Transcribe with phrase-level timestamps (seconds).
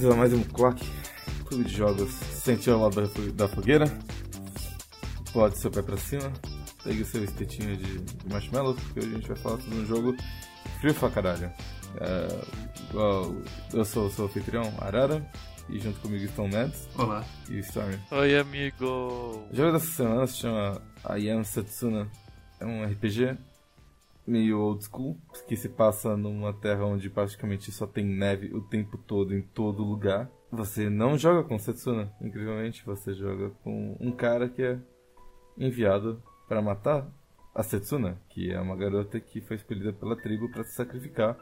[0.00, 0.82] Bem-vindos a mais um Clock,
[1.44, 2.10] clube de jogos.
[2.10, 3.84] Sentiu ao lado da fogueira?
[5.30, 6.32] Pode seu pé pra cima,
[6.82, 9.84] pegue o seu estetinho de, de marshmallows, porque hoje a gente vai falar sobre um
[9.84, 10.16] jogo
[10.80, 11.52] frio pra caralho.
[12.00, 12.44] É,
[13.74, 15.22] eu sou o seu anfitrião, Arara,
[15.68, 16.88] e junto comigo estão o Mads.
[16.96, 17.22] Olá.
[17.50, 17.98] E o Stormy.
[18.10, 18.86] Oi, amigo.
[19.52, 22.08] O jogo dessa semana se chama Ayan Setsuna.
[22.58, 23.36] É um RPG
[24.26, 28.98] meio old school, que se passa numa terra onde praticamente só tem neve o tempo
[28.98, 30.30] todo, em todo lugar.
[30.52, 34.78] Você não joga com Setsuna, incrivelmente, você joga com um cara que é
[35.56, 37.08] enviado para matar
[37.54, 41.36] a Setsuna, que é uma garota que foi escolhida pela tribo para se sacrificar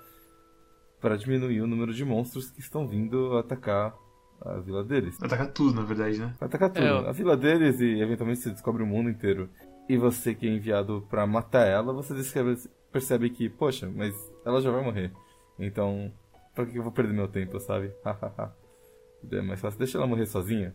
[1.01, 3.95] para diminuir o número de monstros que estão vindo atacar
[4.41, 5.21] a vila deles.
[5.23, 6.35] Atacar tudo, na verdade, né?
[6.41, 6.85] Atacar tudo.
[6.85, 9.49] É, a vila deles e eventualmente se descobre o mundo inteiro.
[9.89, 12.15] E você que é enviado para matar ela, você
[12.93, 14.15] percebe que, poxa, mas
[14.45, 15.13] ela já vai morrer.
[15.59, 16.13] Então,
[16.55, 17.93] pra que eu vou perder meu tempo, sabe?
[19.33, 20.75] é mais fácil deixar ela morrer sozinha.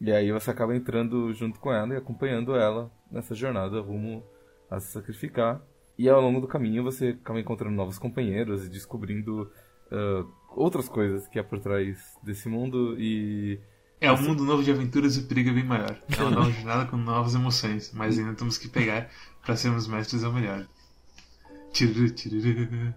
[0.00, 4.24] E aí você acaba entrando junto com ela e acompanhando ela nessa jornada rumo
[4.70, 5.62] a se sacrificar.
[5.96, 9.50] E ao longo do caminho você acaba encontrando novos companheiros e descobrindo
[9.92, 13.60] uh, outras coisas que há por trás desse mundo e.
[14.04, 15.98] É um mundo novo de aventuras e perigo é bem maior.
[16.10, 19.10] É uma nova jornada com novas emoções, mas ainda temos que pegar
[19.42, 20.66] para sermos mestres ao melhor.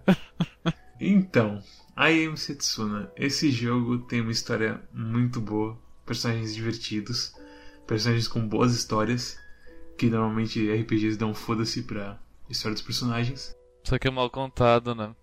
[1.00, 1.62] Então,
[1.96, 3.10] I Am Setsuna.
[3.16, 7.32] Esse jogo tem uma história muito boa, personagens divertidos,
[7.86, 9.38] personagens com boas histórias,
[9.96, 12.18] que normalmente RPGs dão foda-se pra
[12.50, 13.54] história dos personagens.
[13.84, 15.14] Só que é mal contado, né?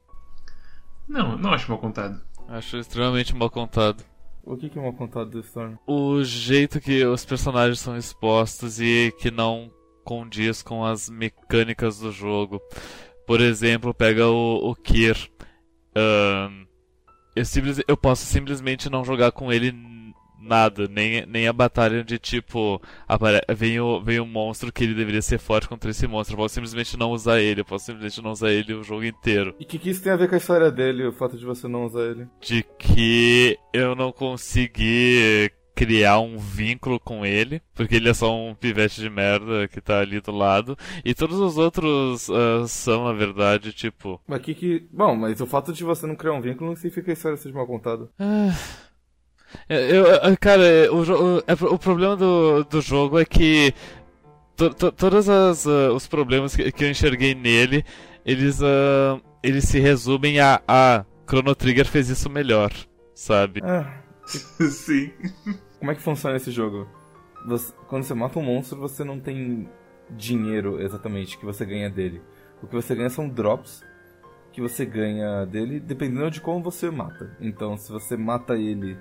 [1.06, 2.22] Não, não acho mal contado.
[2.48, 4.02] Acho extremamente mal contado.
[4.46, 5.76] O que, que é mal contado do Storm?
[5.88, 9.72] O jeito que os personagens são expostos e que não
[10.04, 12.62] condiz com as mecânicas do jogo.
[13.26, 15.18] Por exemplo, pega o, o Kier.
[15.98, 16.66] Uh,
[17.36, 19.72] eu, simples, eu posso simplesmente não jogar com ele
[20.46, 23.42] nada, nem, nem a batalha de tipo, apare...
[23.56, 26.34] vem, o, vem um monstro que ele deveria ser forte contra esse monstro.
[26.34, 29.56] Eu posso simplesmente não usar ele, eu posso simplesmente não usar ele o jogo inteiro.
[29.60, 31.46] E o que, que isso tem a ver com a história dele, o fato de
[31.46, 32.28] você não usar ele?
[32.40, 38.56] De que eu não consegui criar um vínculo com ele, porque ele é só um
[38.56, 40.78] pivete de merda que tá ali do lado.
[41.04, 44.20] E todos os outros uh, são, na verdade, tipo.
[44.26, 44.88] Mas que que.
[44.92, 47.38] Bom, mas o fato de você não criar um vínculo não significa que a história
[47.38, 48.10] seja mal contada.
[48.18, 48.56] Ah.
[49.70, 53.74] Eu, eu, cara, o, o, é, o problema do, do jogo é que
[54.56, 57.84] to, to, todos as, uh, os problemas que, que, eu enxerguei nele,
[58.26, 62.72] eles, uh, eles se resumem a, a Chrono Trigger fez isso melhor,
[63.14, 63.62] sabe?
[63.64, 64.02] Ah.
[64.26, 65.12] Sim.
[65.80, 66.88] Como é que funciona esse jogo?
[67.48, 69.70] Você, quando você mata um monstro, você não tem
[70.10, 72.22] dinheiro exatamente que você ganha dele.
[72.62, 73.84] O que você ganha são drops
[74.52, 77.36] que você ganha dele dependendo de como você mata.
[77.42, 78.98] Então, se você mata ele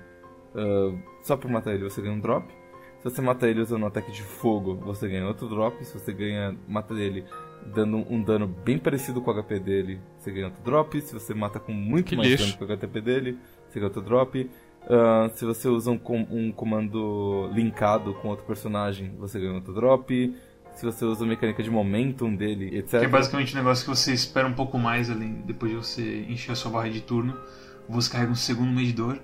[0.55, 2.51] uh, só por matar ele, você ganha um drop.
[2.99, 5.85] Se você mata ele usando um ataque de fogo, você ganha outro drop.
[5.85, 7.23] Se você ganha, mata ele
[7.67, 10.99] dando um dano bem parecido com o HP dele, você ganha outro drop.
[11.01, 12.45] Se você mata com muito que mais lixo.
[12.45, 13.37] dano com o HP dele,
[13.69, 14.49] você ganha outro drop.
[14.85, 19.73] Uh, se você usa um, com, um, comando linkado com outro personagem, você ganha outro
[19.73, 20.35] drop.
[20.73, 22.99] Se você usa a mecânica de momentum dele, etc.
[22.99, 26.25] Que é basicamente um negócio que você espera um pouco mais ali, depois de você
[26.27, 27.37] encher a sua barra de turno.
[27.87, 29.19] Você carrega um segundo medidor.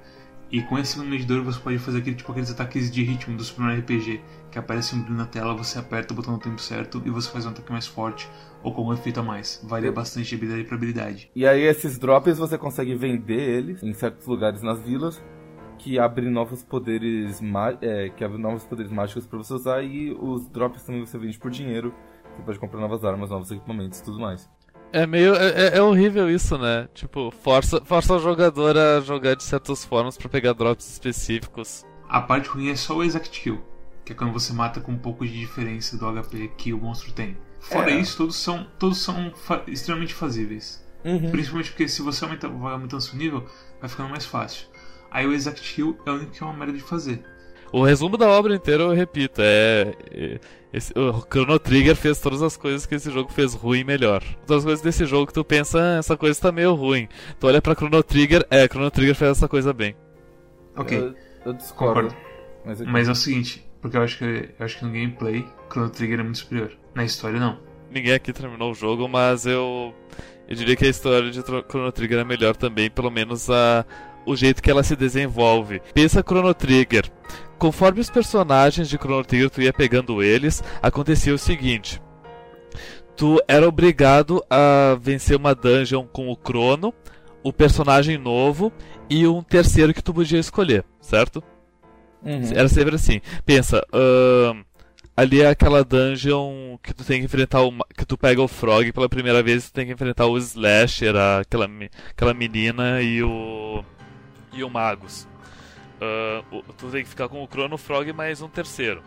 [0.51, 3.43] E com esse segundo medidor você pode fazer aquele, tipo, aqueles ataques de ritmo do
[3.43, 4.21] Super Mario RPG.
[4.51, 7.29] Que aparece um brilho na tela, você aperta o botão no tempo certo e você
[7.31, 8.29] faz um ataque mais forte
[8.61, 9.63] ou com um efeito a mais.
[9.63, 11.31] Varia bastante de habilidade para habilidade.
[11.33, 15.23] E aí esses drops você consegue vender eles em certos lugares nas vilas
[15.77, 17.41] que abre novos poderes
[17.81, 21.39] é, que abre novos poderes mágicos para você usar e os drops também você vende
[21.39, 21.93] por dinheiro.
[22.35, 24.49] Você pode comprar novas armas, novos equipamentos e tudo mais.
[24.91, 25.33] É meio.
[25.35, 26.87] É, é, horrível isso, né?
[26.93, 31.85] Tipo, força, força o jogador a jogar de certas formas para pegar drops específicos.
[32.09, 33.61] A parte ruim é só o exact kill,
[34.03, 37.13] que é quando você mata com um pouco de diferença do HP que o monstro
[37.13, 37.37] tem.
[37.61, 37.99] Fora é.
[37.99, 40.83] isso, todos são, todos são fa extremamente fazíveis.
[41.05, 41.31] Uhum.
[41.31, 43.45] Principalmente porque se você aumenta, vai aumentando seu nível,
[43.79, 44.67] vai ficando mais fácil.
[45.09, 47.23] Aí o exact kill é o único que é uma merda de fazer.
[47.71, 49.93] O resumo da obra inteira, eu repito, é.
[50.11, 50.39] é
[50.73, 54.23] esse, o Chrono Trigger fez todas as coisas que esse jogo fez ruim melhor.
[54.47, 57.09] Todas as coisas desse jogo que tu pensa, ah, essa coisa tá meio ruim.
[57.39, 59.95] Tu olha pra Chrono Trigger, é, Chrono Trigger fez essa coisa bem.
[60.77, 60.97] Ok.
[60.97, 61.13] Eu,
[61.45, 62.15] eu discordo.
[62.65, 62.87] Mas, eu...
[62.87, 66.19] mas, é o seguinte, porque eu acho que eu acho que no gameplay, Chrono Trigger
[66.21, 66.71] é muito superior.
[66.95, 67.59] Na história não.
[67.89, 69.93] Ninguém aqui terminou o jogo, mas eu.
[70.47, 73.85] Eu diria que a história de Chrono Trigger é melhor também, pelo menos a
[74.25, 75.81] o jeito que ela se desenvolve.
[75.93, 77.09] Pensa Chrono Trigger.
[77.57, 82.01] Conforme os personagens de Chrono Trigger tu ia pegando eles, acontecia o seguinte:
[83.15, 86.93] tu era obrigado a vencer uma dungeon com o Chrono,
[87.43, 88.71] o personagem novo
[89.09, 91.43] e um terceiro que tu podia escolher, certo?
[92.23, 92.41] Uhum.
[92.55, 93.19] Era sempre assim.
[93.45, 94.63] Pensa, ahn,
[95.17, 97.71] ali é aquela dungeon que tu tem que enfrentar o.
[97.97, 101.39] que tu pega o Frog pela primeira vez tu tem que enfrentar o Slasher, a-
[101.39, 101.67] aquela,
[102.11, 103.83] aquela menina e o.
[104.53, 105.27] e o Magus.
[105.99, 109.01] Ah, o- tu tem que ficar com o Chrono Frog mais um terceiro.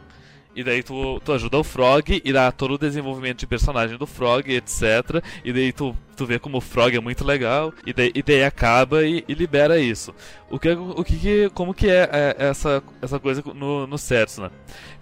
[0.57, 4.07] E daí tu, tu ajuda o Frog e dá todo o desenvolvimento de personagem do
[4.07, 5.21] Frog, etc.
[5.45, 7.75] E daí tu, tu vê como o Frog é muito legal.
[7.85, 10.15] E daí, e daí acaba e, e libera isso.
[10.49, 14.53] O que, o que, como que é, é, essa, essa coisa no, no Setsuna?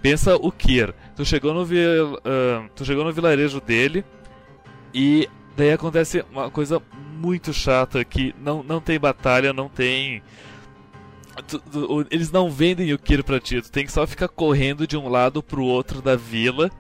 [0.00, 0.94] Pensa o Kier.
[1.14, 4.02] Tu chegou no, vil, ah, tu chegou no vilarejo dele
[4.94, 6.81] e daí acontece uma coisa
[7.19, 10.22] muito chata que não, não tem batalha, não tem.
[11.46, 14.87] tu- tu- eles não vendem o Kier pra ti, tu tem que só ficar correndo
[14.87, 16.70] de um lado pro outro da vila.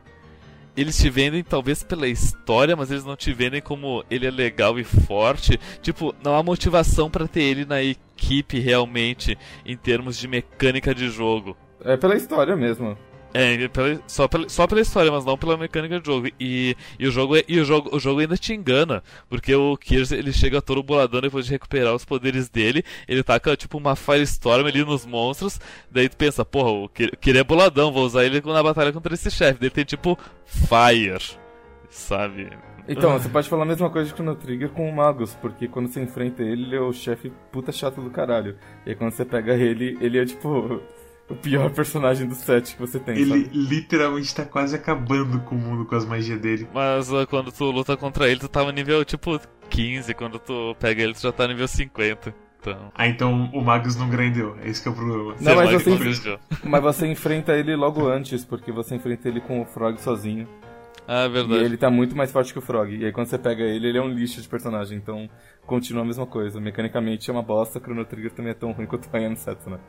[0.74, 4.78] Eles te vendem talvez pela história, mas eles não te vendem como ele é legal
[4.78, 5.60] e forte.
[5.82, 9.36] Tipo, não há motivação pra ter ele na equipe realmente
[9.66, 11.54] em termos de mecânica de jogo.
[11.84, 12.96] É pela história mesmo.
[13.34, 16.28] É, pela- só, pela, só pela história, mas não pela mecânica de jogo.
[16.38, 20.12] E, e, o, jogo e o, jogo, o jogo ainda te engana, porque o Kiers
[20.12, 24.66] ele chega todo boladão depois de recuperar os poderes dele, ele taca tipo uma Firestorm
[24.66, 25.58] ali nos monstros,
[25.90, 29.30] daí tu pensa, porra, o Kier é boladão, vou usar ele na batalha contra esse
[29.30, 29.60] chefe.
[29.60, 31.38] Daí tem tipo Fire,
[31.88, 32.50] sabe?
[32.88, 35.86] Então, você pode falar a mesma coisa de Chrono Trigger com o Magus, porque quando
[35.86, 38.56] você enfrenta ele, ele é o chefe puta chato do caralho.
[38.84, 40.80] E aí quando você pega ele, ele é tipo
[41.30, 43.50] o pior personagem do set que você tem, Ele sabe?
[43.56, 46.68] literalmente tá quase acabando com o mundo com as magias dele.
[46.74, 49.40] Mas ah, quando tu luta contra ele, tu tava nível tipo
[49.70, 52.34] 15, quando tu pega ele, tu já tá nível 50.
[52.60, 52.92] Então.
[52.94, 54.56] Ah, então o Magus não grindeu.
[54.62, 55.34] É esse que é o problema.
[55.40, 56.38] Não, mas você- que coisa.
[56.62, 60.46] Mas você enfrenta ele logo antes, porque você enfrenta ele com o Frog sozinho.
[61.08, 61.64] Ah, é E verdade.
[61.64, 62.94] ele tá muito mais forte que o Frog.
[62.94, 64.96] E aí quando você pega ele, ele é um lixo de personagem.
[64.96, 65.28] Então
[65.66, 66.60] continua a mesma coisa.
[66.60, 69.80] Mecanicamente é uma bosta, Chrono Trigger também é tão ruim quanto o I Am Setsuna.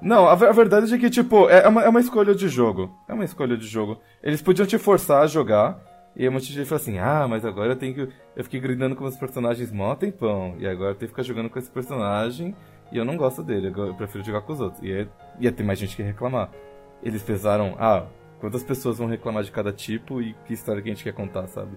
[0.00, 2.94] Não, a, a verdade é que, tipo, é uma, é uma escolha de jogo.
[3.08, 3.98] É uma escolha de jogo.
[4.22, 5.78] Eles podiam te forçar a jogar.
[6.14, 8.08] E um monte de gente fala assim, ah, mas agora eu tenho que.
[8.34, 10.54] Eu fiquei gritando com os personagens mó tempão.
[10.58, 12.54] E agora eu tenho que ficar jogando com esse personagem.
[12.90, 14.82] E eu não gosto dele, eu prefiro jogar com os outros.
[14.82, 15.08] E aí,
[15.40, 16.50] ia ter mais gente que reclamar.
[17.02, 18.06] Eles pesaram, ah,
[18.40, 21.46] quantas pessoas vão reclamar de cada tipo e que história que a gente quer contar,
[21.48, 21.76] sabe?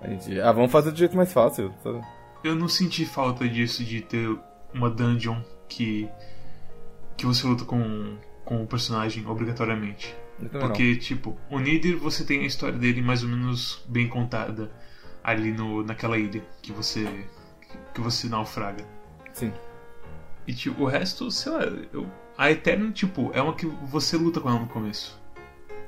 [0.00, 2.00] A gente, ah, vamos fazer do jeito mais fácil, sabe?
[2.44, 4.28] Eu não senti falta disso de ter
[4.74, 6.08] uma dungeon que
[7.16, 10.14] que você luta com com o personagem obrigatoriamente.
[10.52, 14.70] Porque tipo, o Nidir você tem a história dele mais ou menos bem contada
[15.24, 17.26] ali no naquela ilha que você
[17.92, 18.82] que você naufraga.
[18.82, 19.32] não.
[19.32, 19.52] Sim.
[20.46, 22.06] E tipo, o resto, sei lá, eu,
[22.38, 25.18] a Eterno, tipo, é uma que você luta com ela no começo.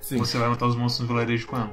[0.00, 0.16] Sim.
[0.18, 1.70] Você vai matar os monstros no vilarejo com ela.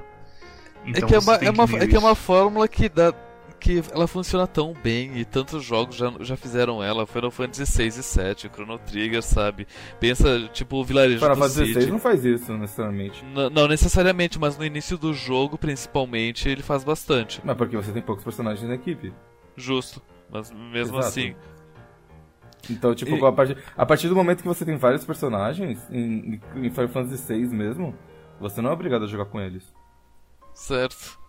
[0.86, 2.68] É Então que é você uma, tem é, uma, ver é que é uma fórmula
[2.68, 3.14] que dá.
[3.60, 7.06] Que ela funciona tão bem e tantos jogos já, já fizeram ela.
[7.08, 9.68] Final Fantasy 6 e 7, Chrono Trigger, sabe?
[10.00, 11.92] Pensa, tipo, o vilarejo Final do Fantasy XVI Cid.
[11.92, 13.24] não faz isso, necessariamente.
[13.26, 17.42] N- não necessariamente, mas no início do jogo, principalmente, ele faz bastante.
[17.44, 19.14] Mas porque você tem poucos personagens na equipe.
[19.56, 20.02] Justo.
[20.30, 21.08] Mas mesmo Exato.
[21.08, 21.36] assim.
[22.70, 26.42] Então, tipo, E- a, partir, a partir do momento que você tem vários personagens, em,
[26.56, 27.96] em Final Fantasy VI mesmo,
[28.40, 29.72] você não é obrigado a jogar com eles.
[30.54, 31.20] Certo.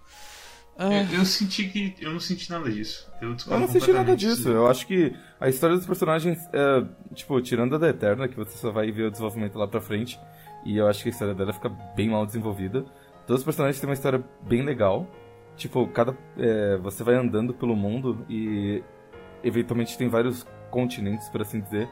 [0.78, 1.94] Ah, Eu, eu senti que.
[2.00, 3.08] Eu não senti nada disso.
[3.20, 4.48] Eu, Eu não senti nada disso.
[4.48, 8.56] Eu acho que a história dos personagens, é, tipo, tirando a da Eterna, que você
[8.58, 10.20] só vai ver o desenvolvimento lá pra frente,
[10.64, 12.84] e eu acho que a história dela fica bem mal desenvolvida.
[13.26, 15.10] Todos os personagens têm uma história bem legal.
[15.56, 16.16] Tipo, cada.
[16.36, 18.82] é, você vai andando pelo mundo e
[19.42, 21.88] eventualmente tem vários continentes, por assim dizer,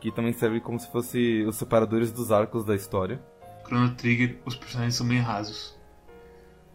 [0.00, 3.20] que também servem como se fossem os separadores dos arcos da história.
[3.66, 5.76] Chrono Trigger, os personagens são bem rasos.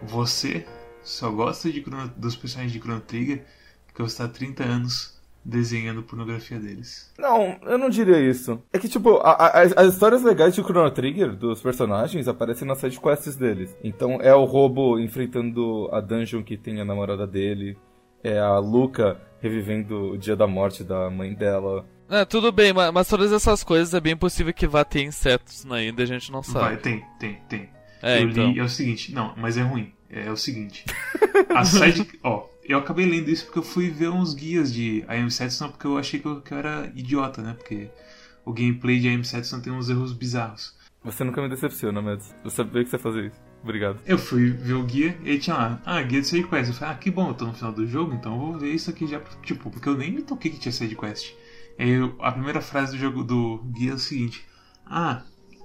[0.01, 0.65] Você
[1.03, 3.43] só gosta de Chrono- dos personagens de Chrono Trigger
[3.87, 5.13] porque você está há 30 anos
[5.45, 7.11] desenhando pornografia deles.
[7.19, 8.61] Não, eu não diria isso.
[8.71, 12.65] É que, tipo, a- a- as, as histórias legais de Chrono Trigger, dos personagens, aparecem
[12.67, 13.75] nas side quests deles.
[13.83, 17.77] Então, é o Robo enfrentando a dungeon que tem a namorada dele.
[18.23, 21.85] É a Luca revivendo o dia da morte da mãe dela.
[22.09, 25.65] é, tudo bem, ma- mas, todas essas coisas é bem possível que vá ter insetos
[25.65, 26.77] na ainda, a gente não Vai, sabe.
[26.77, 27.69] tem, tem, tem.
[28.01, 28.51] É, eu então.
[28.51, 29.91] li, é o seguinte, não, mas é ruim.
[30.15, 30.85] É, o seguinte.
[31.55, 32.07] A side.
[32.23, 35.87] Ó, eu acabei lendo isso porque eu fui ver uns guias de Am Setsun porque
[35.87, 37.53] eu achei que eu, que eu era idiota, né?
[37.57, 37.89] Porque
[38.45, 40.75] o gameplay de Am Setsun tem uns erros bizarros.
[41.03, 42.33] Você nunca me decepciona, Mads.
[42.43, 43.41] Eu sabia que você ia fazer isso.
[43.63, 43.99] Obrigado.
[44.05, 46.69] Eu fui ver o guia e tinha lá, ah, guia de side quest.
[46.69, 48.73] Eu falei, ah, que bom, eu tô no final do jogo, então eu vou ver
[48.73, 51.33] isso aqui já, tipo, porque eu nem me toquei que tinha side quest.
[51.79, 54.45] Aí eu- a primeira frase do jogo do guia é o seguinte:
[54.85, 55.23] Ah,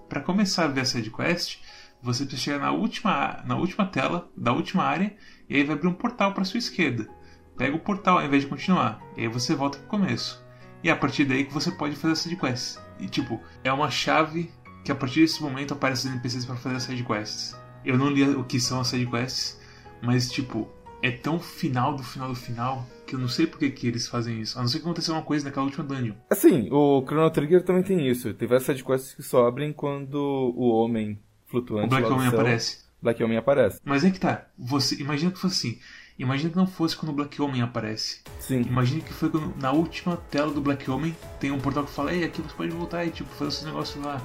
[0.09, 1.59] pra começar a ver a side quest,
[2.03, 5.15] você precisa chegar na última, na última tela da última área
[5.49, 7.09] e aí vai abrir um portal pra sua esquerda.
[7.57, 10.45] Pega o portal ao invés de continuar, e aí você volta pro começo.
[10.83, 12.81] E é a partir daí que você pode fazer as sidequests.
[13.01, 14.51] E tipo, é uma chave
[14.85, 17.57] que a partir desse momento aparece os NPCs para fazer as sidequests.
[17.85, 19.61] Eu não li o que são as sidequests,
[20.01, 20.69] mas tipo,
[21.03, 24.07] é tão final do final do final que eu não sei por que, que eles
[24.07, 24.59] fazem isso.
[24.59, 26.15] A não ser que aconteceu uma coisa naquela última dungeon.
[26.31, 28.33] Assim, o Chrono Trigger também tem isso.
[28.35, 32.79] Tem várias sidequests que só abrem quando o homem flutuante O Black Homem aparece.
[33.01, 33.81] Black Homem aparece.
[33.85, 34.47] Mas é que tá.
[34.59, 35.79] Você imagina que fosse assim.
[36.19, 38.21] Imagina que não fosse quando o Black Homem aparece.
[38.41, 38.63] Sim.
[38.63, 42.13] Imagina que foi quando na última tela do Black Homem tem um portal que fala,
[42.13, 44.21] ei, aqui você pode voltar e tipo, fazer os seus negócios lá.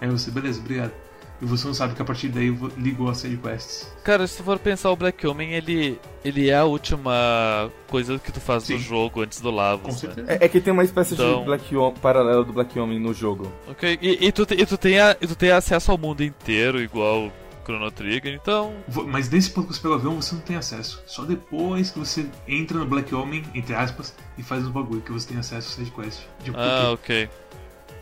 [0.00, 1.05] Aí você, beleza, obrigado.
[1.40, 3.92] E você não sabe que a partir daí ligou a side quests.
[4.02, 8.32] Cara, se tu for pensar, o Black Homem, ele, ele é a última coisa que
[8.32, 8.82] tu faz no Sim.
[8.82, 9.82] jogo antes do Lavos.
[9.84, 9.98] Com né?
[9.98, 10.32] certeza.
[10.32, 11.64] É, é que tem uma espécie Então- de Black
[12.00, 13.52] paralelo do Black Homem no jogo.
[13.68, 16.22] Ok, e, e tu, te- e, tu tem a- e tu tem acesso ao mundo
[16.24, 17.32] inteiro, igual o
[17.64, 18.72] Chrono Trigger, então.
[19.06, 21.02] Mas nesse ponto que você pega o avião, você não tem acesso.
[21.06, 25.12] Só depois que você entra no Black Homem, entre aspas, e faz os bagulho que
[25.12, 26.20] você tem acesso a side quest.
[26.42, 27.28] Tipo, Ah, ok.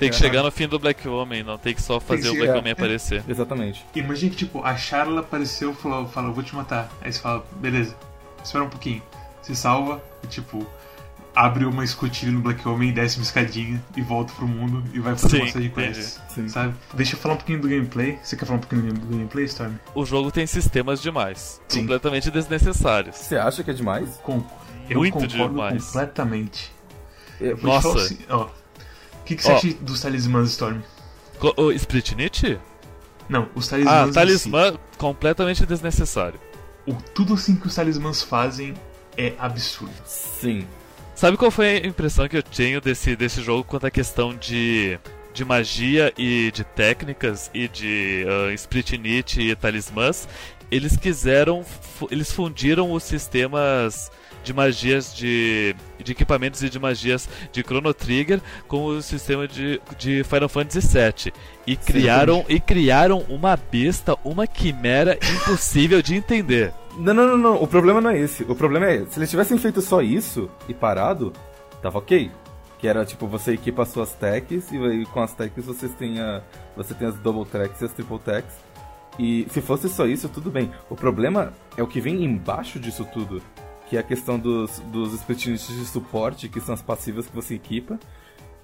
[0.05, 0.19] Tem que É.
[0.29, 2.59] chegar no fim do Black Homem, não tem que só fazer o que Black chegar.
[2.59, 3.23] Homem aparecer.
[3.29, 3.85] Exatamente.
[3.95, 6.91] Imagina que tipo, a Charla apareceu e falou, fala, eu vou te matar.
[7.01, 7.97] Aí você fala, beleza,
[8.43, 9.03] espera um pouquinho.
[9.43, 10.67] Se salva e tipo,
[11.35, 15.15] abre uma escotilha no Black Homem, desce uma escadinha e volta pro mundo e vai
[15.17, 16.19] fazer Sim, uma side quest.
[16.29, 16.49] Sim.
[16.49, 16.75] Sabe?
[16.95, 18.19] Deixa eu falar um pouquinho do gameplay.
[18.23, 19.75] Você quer falar um pouquinho do gameplay, Storm?
[19.95, 21.81] O jogo tem sistemas demais, Sim.
[21.81, 23.17] completamente desnecessários.
[23.17, 24.17] Você acha que é demais?
[24.23, 24.43] Com...
[24.89, 25.85] Eu Muito concordo demais.
[25.87, 26.73] completamente.
[27.41, 27.89] É, Vou te Nossa.
[27.89, 28.49] falar assim, ó.
[29.25, 29.57] O que, que você Ó.
[29.57, 30.81] acha dos talismãs, Storm?
[31.39, 32.59] Co- O Spritnit?
[33.27, 33.97] Não, os talismãs.
[33.97, 34.13] Ah, em si.
[34.13, 36.39] talismã completamente desnecessário.
[36.87, 38.75] O, tudo assim que os talismãs fazem
[39.17, 39.95] é absurdo.
[40.05, 40.67] Sim.
[41.15, 44.99] Sabe qual foi a impressão que eu tenho desse, desse jogo quanto à questão de,
[45.33, 50.29] de magia e de técnicas e de uh, Spritnit e talismãs?
[50.71, 54.11] Eles quiseram, fu- eles fundiram os sistemas
[54.45, 59.81] de magias de, de equipamentos e de magias de Chrono Trigger com o sistema de,
[59.99, 61.33] de Final Fantasy VII
[61.67, 66.73] e criaram e criaram uma besta, uma quimera impossível de entender.
[66.97, 67.63] Não, não, não, não.
[67.63, 68.45] O problema não é esse.
[68.45, 71.33] O problema é, se eles tivessem feito só isso e parado,
[71.83, 72.31] tava ok.
[72.79, 76.43] Que era tipo, você equipa as suas techs e com as techs vocês têm a,
[76.77, 78.55] você tem as double tracks e as triple tracks.
[79.19, 80.71] E se fosse só isso, tudo bem.
[80.91, 83.43] O problema é o que vem embaixo disso tudo.
[83.95, 87.33] Que é a questão dos, dos split units de suporte, que são as passivas que
[87.37, 87.97] você equipa.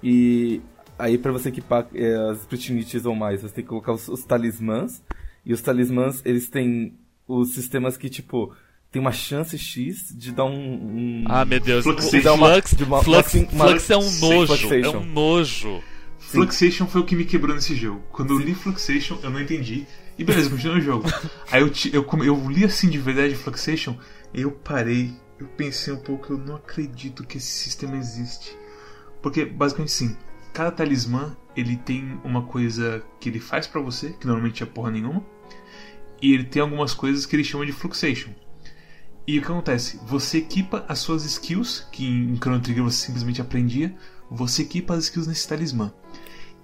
[0.03, 0.59] E
[0.99, 4.09] aí pra você equipar é, as split units ou mais, você tem que colocar os,
[4.09, 5.01] os talismãs.
[5.45, 6.95] E os talismãs, eles têm
[7.25, 8.53] os sistemas que, tipo,
[8.91, 10.51] tem uma chance X de dar um.
[10.53, 11.85] um- Ah, meu Deus.
[11.85, 12.37] Fluxation.
[12.37, 14.73] Flux, De uma- Flux, uma- uma- Flux é um Sim, nojo.
[14.73, 15.81] É um nojo.
[16.19, 18.01] Fluxation foi o que me quebrou nesse jogo.
[18.11, 19.85] Quando eu li Fluxation, eu não entendi.
[20.21, 21.09] E beleza, continua o jogo.
[21.51, 23.97] Aí eu, eu, eu li assim de verdade Fluxation,
[24.31, 25.15] eu parei.
[25.39, 28.55] Eu pensei um pouco, eu não acredito que esse sistema existe.
[29.19, 30.15] Porque, basicamente, sim,
[30.53, 34.91] cada talismã ele tem uma coisa que ele faz pra você, que normalmente é porra
[34.91, 35.25] nenhuma.
[36.21, 38.29] E ele tem algumas coisas que ele chama de Fluxation.
[39.25, 39.99] E o que acontece?
[40.05, 43.95] Você equipa as suas skills, que em Chrono Trigger você simplesmente aprendia,
[44.29, 45.91] você equipa as skills nesse talismã.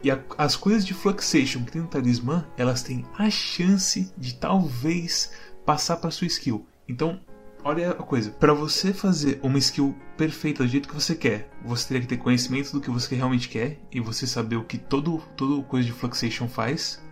[0.07, 4.35] E a- as coisas de Fluxation que tem no talismã, elas têm a chance de
[4.35, 5.33] talvez
[5.65, 6.65] passar para sua skill.
[6.87, 7.19] Então,
[7.61, 8.31] olha a coisa.
[8.31, 12.15] Para você fazer uma skill perfeita do jeito que você quer, você teria que ter
[12.15, 15.91] conhecimento do que você realmente quer e você saber o que todo todo coisa de
[15.91, 17.03] Fluxation faz.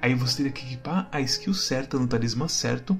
[0.00, 2.96] Aí você teria que equipar a skill certa no talismã certo,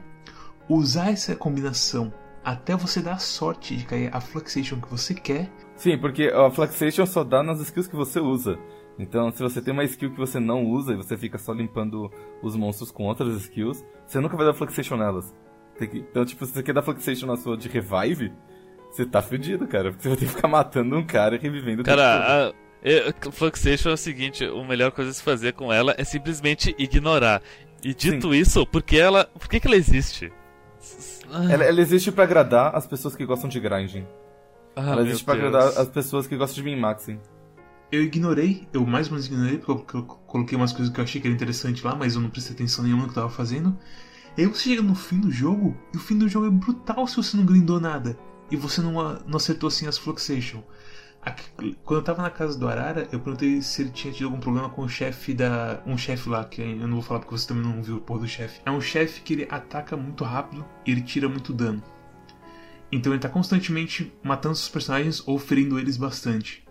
[0.69, 2.13] usar essa combinação
[2.45, 7.05] até você dar sorte de cair a Fluxation que você quer Sim, porque a Fluxation
[7.05, 8.59] só dá nas skills que você usa.
[8.99, 12.11] Então, se você tem uma skill que você não usa e você fica só limpando
[12.43, 15.35] os monstros com outras skills, você nunca vai dar Fluxation nelas.
[15.79, 18.33] Que- Então, tipo, se você quer dar Fluxation na sua de revive,
[18.91, 19.91] você tá fudido, cara.
[19.91, 21.83] Porque você vai ter que ficar matando um cara e revivendo.
[21.83, 26.05] Cara, a, Fluxation é o seguinte, a melhor coisa a se fazer com ela é
[26.05, 27.43] simplesmente ignorar.
[27.85, 29.25] E dito isso, por que ela.
[29.27, 30.33] Por que, que ela existe?
[31.31, 34.07] Ah, Ela, ela existe pra agradar as pessoas que gostam de grinding.
[34.75, 35.47] ah, ela existe pra Deus.
[35.47, 37.19] agradar as pessoas que gostam de min-maxing.
[37.91, 41.21] Eu ignorei, eu mais ou menos ignorei, porque eu, coloquei umas coisas que eu achei
[41.21, 43.77] que era interessante lá, mas eu não prestei atenção nenhuma no que eu tava fazendo.
[44.37, 47.07] E aí você chega no fim do jogo, e o fim do jogo é brutal
[47.07, 48.19] se você não grindou nada.
[48.51, 48.93] E você não,
[49.27, 50.63] não acertou assim as Fluxation.
[51.23, 54.39] Aqui- Quando eu tava na casa do Arara, eu perguntei se ele tinha tido algum
[54.39, 55.83] problema com o chefe da.
[55.87, 58.21] Um chefe lá, que eu não vou falar porque você também não viu o porra
[58.21, 58.61] do chefe.
[58.65, 61.83] É um chefe que ele ataca muito rápido e ele tira muito dano.
[62.93, 66.65] Então ele tá constantemente matando seus personagens ou ferindo eles bastante.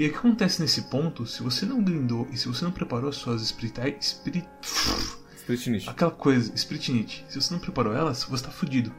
[0.00, 3.10] E o que acontece nesse ponto, se você não grindou e se você não preparou
[3.10, 3.98] as suas Spirit...
[4.00, 4.48] Spirit...
[5.36, 5.90] Spirit Niche.
[5.90, 8.94] Aquela coisa, Spirit Nit, se você não preparou elas, você tá fudido.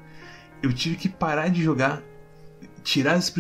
[0.62, 2.04] Eu tive que parar de jogar
[2.84, 3.34] tirar as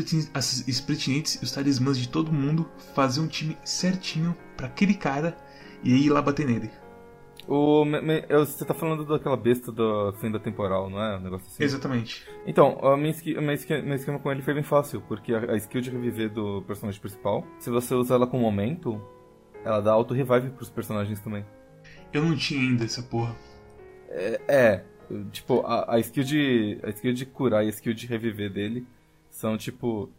[0.67, 5.37] Splitnites e os talismãs de todo mundo, fazer um time certinho pra aquele cara
[5.83, 6.71] e aí ir lá bater nele.
[7.53, 7.83] O,
[8.29, 11.17] você tá falando daquela besta do fim da temporal, não é?
[11.17, 11.61] Um negócio assim.
[11.61, 12.25] Exatamente.
[12.47, 15.89] Então, a minha meu esquema com ele foi bem fácil, porque a, a skill de
[15.89, 19.01] reviver do personagem principal, se você usa ela com momento,
[19.65, 21.45] ela dá auto-revive pros personagens também.
[22.13, 23.35] Eu não tinha ainda essa porra.
[24.09, 24.85] É,
[25.33, 26.79] tipo, a, a skill de.
[26.83, 28.87] A skill de curar e a skill de reviver dele
[29.29, 30.09] são, tipo,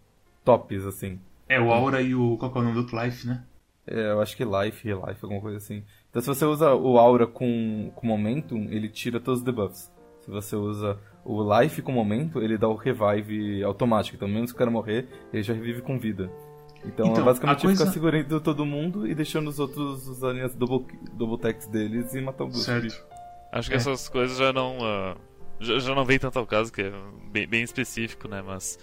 [0.45, 1.19] tops, assim.
[1.49, 2.37] É, o Aura e o.
[2.37, 3.43] Qual que é o nome do outro Life, né?
[3.87, 5.83] É, eu acho que Life, Relife, alguma coisa assim.
[6.13, 9.91] Então se você usa o Aura com, com Momentum, ele tira todos os debuffs.
[10.21, 14.15] Se você usa o Life com Momento, ele dá o Revive automático.
[14.17, 16.31] Então mesmo se o cara morrer, ele já revive com vida.
[16.85, 20.43] Então, Então, é basicamente a coisa- ficar segurando todo mundo e deixando os outros usarem
[20.43, 22.53] as double, double attacks deles e matar o.
[22.53, 22.95] Certo.
[23.51, 23.79] Acho que É.
[23.79, 24.79] essas coisas já não.
[24.83, 25.17] ah,
[25.61, 26.93] já, já não vem tanto ao caso, que é
[27.31, 28.43] bem, bem específico, né?
[28.45, 28.79] Mas.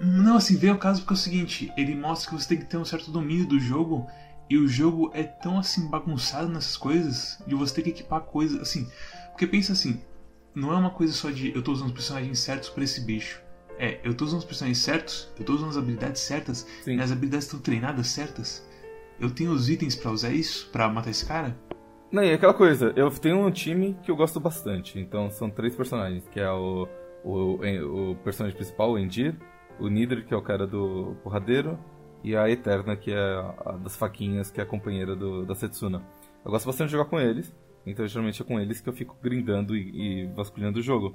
[0.00, 2.64] Não, assim, veio o caso porque é o seguinte, ele mostra que você tem que
[2.66, 4.06] ter um certo domínio do jogo
[4.50, 8.60] e o jogo é tão assim bagunçado nessas coisas de você ter que equipar coisas,
[8.60, 8.90] assim,
[9.30, 10.02] porque pensa assim,
[10.52, 13.40] não é uma coisa só de eu tô usando os personagens certos pra esse bicho.
[13.78, 17.00] É, eu tô usando os personagens certos, eu tô usando as habilidades certas, Sim.
[17.00, 18.68] as habilidades estão treinadas certas.
[19.18, 21.56] Eu tenho os itens pra usar isso, pra matar esse cara?
[22.10, 24.98] Não, e aquela coisa, eu tenho um time que eu gosto bastante.
[24.98, 26.88] Então são três personagens, que é o,
[27.24, 29.36] o, o personagem principal, o Endir,
[29.78, 31.78] o Nidr, que é o cara do porradeiro,
[32.22, 36.02] e a Eterna, que é a das faquinhas, que é a companheira do, da Setsuna.
[36.44, 37.54] Eu gosto bastante de jogar com eles,
[37.86, 41.14] então geralmente é com eles que eu fico grindando e, e vasculhando o jogo.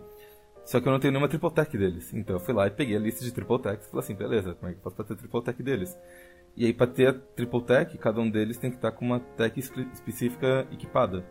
[0.65, 2.11] Só que eu não tenho nenhuma triple tech deles.
[2.13, 4.55] Então eu fui lá e peguei a lista de triple techs e falei assim, beleza,
[4.55, 5.95] como é que eu pra ter triple tech deles?
[6.57, 9.19] E aí pra ter a triple tech, cada um deles tem que estar com uma
[9.19, 11.23] tech espe- específica equipada.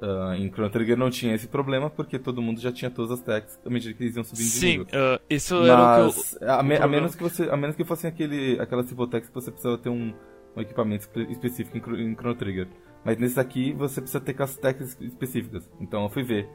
[0.00, 3.20] Ah, em Chrono Trigger não tinha esse problema, porque todo mundo já tinha todas as
[3.20, 4.86] techs à medida que eles iam subindo de Sim, nível.
[4.94, 6.04] ah, isso era o que eu.
[6.06, 9.08] Mas, a, me- a problema- menos que você, a menos que fossem aquele, aquelas triple
[9.08, 10.14] techs que você precisava ter um,
[10.56, 12.68] um equipamento espe- específico em, em Chrono Trigger.
[13.04, 15.68] Mas nesses aqui você precisa ter as techs específicas.
[15.80, 16.48] Então eu fui ver.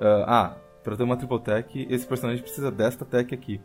[0.00, 3.60] ah, ah, pra ter uma triple tech, esse personagem precisa desta tech aqui.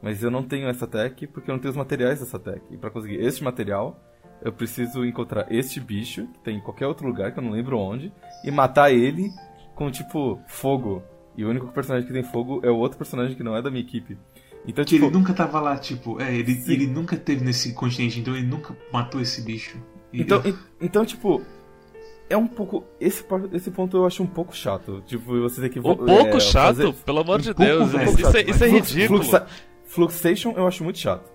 [0.00, 2.60] Mas eu não tenho essa tech porque eu não tenho os materiais dessa tech.
[2.70, 3.98] E pra conseguir este material,
[4.42, 7.78] eu preciso encontrar este bicho, que tem em qualquer outro lugar, que eu não lembro
[7.78, 8.12] onde,
[8.44, 9.30] e matar ele
[9.74, 11.02] com, tipo, fogo.
[11.36, 13.70] E o único personagem que tem fogo é o outro personagem que não é da
[13.70, 14.16] minha equipe.
[14.66, 16.72] Então, Que tipo, ele nunca tava lá, tipo, é, ele, Sim.
[16.72, 19.78] ele nunca teve nesse continente, então ele nunca matou esse bicho.
[20.12, 21.40] E- Então, en- então, tipo,
[22.28, 22.84] é um pouco.
[23.00, 25.02] Esse, esse ponto eu acho um pouco chato.
[25.06, 25.78] Tipo, você tem que.
[25.78, 27.92] Um pouco é, chato, fazer- pelo amor um de pouco, Deus.
[27.92, 28.10] velho.
[28.10, 29.22] Isso, é, isso é ridículo.
[29.22, 29.46] Fluxa-
[29.84, 31.30] Fluxation eu acho muito chato.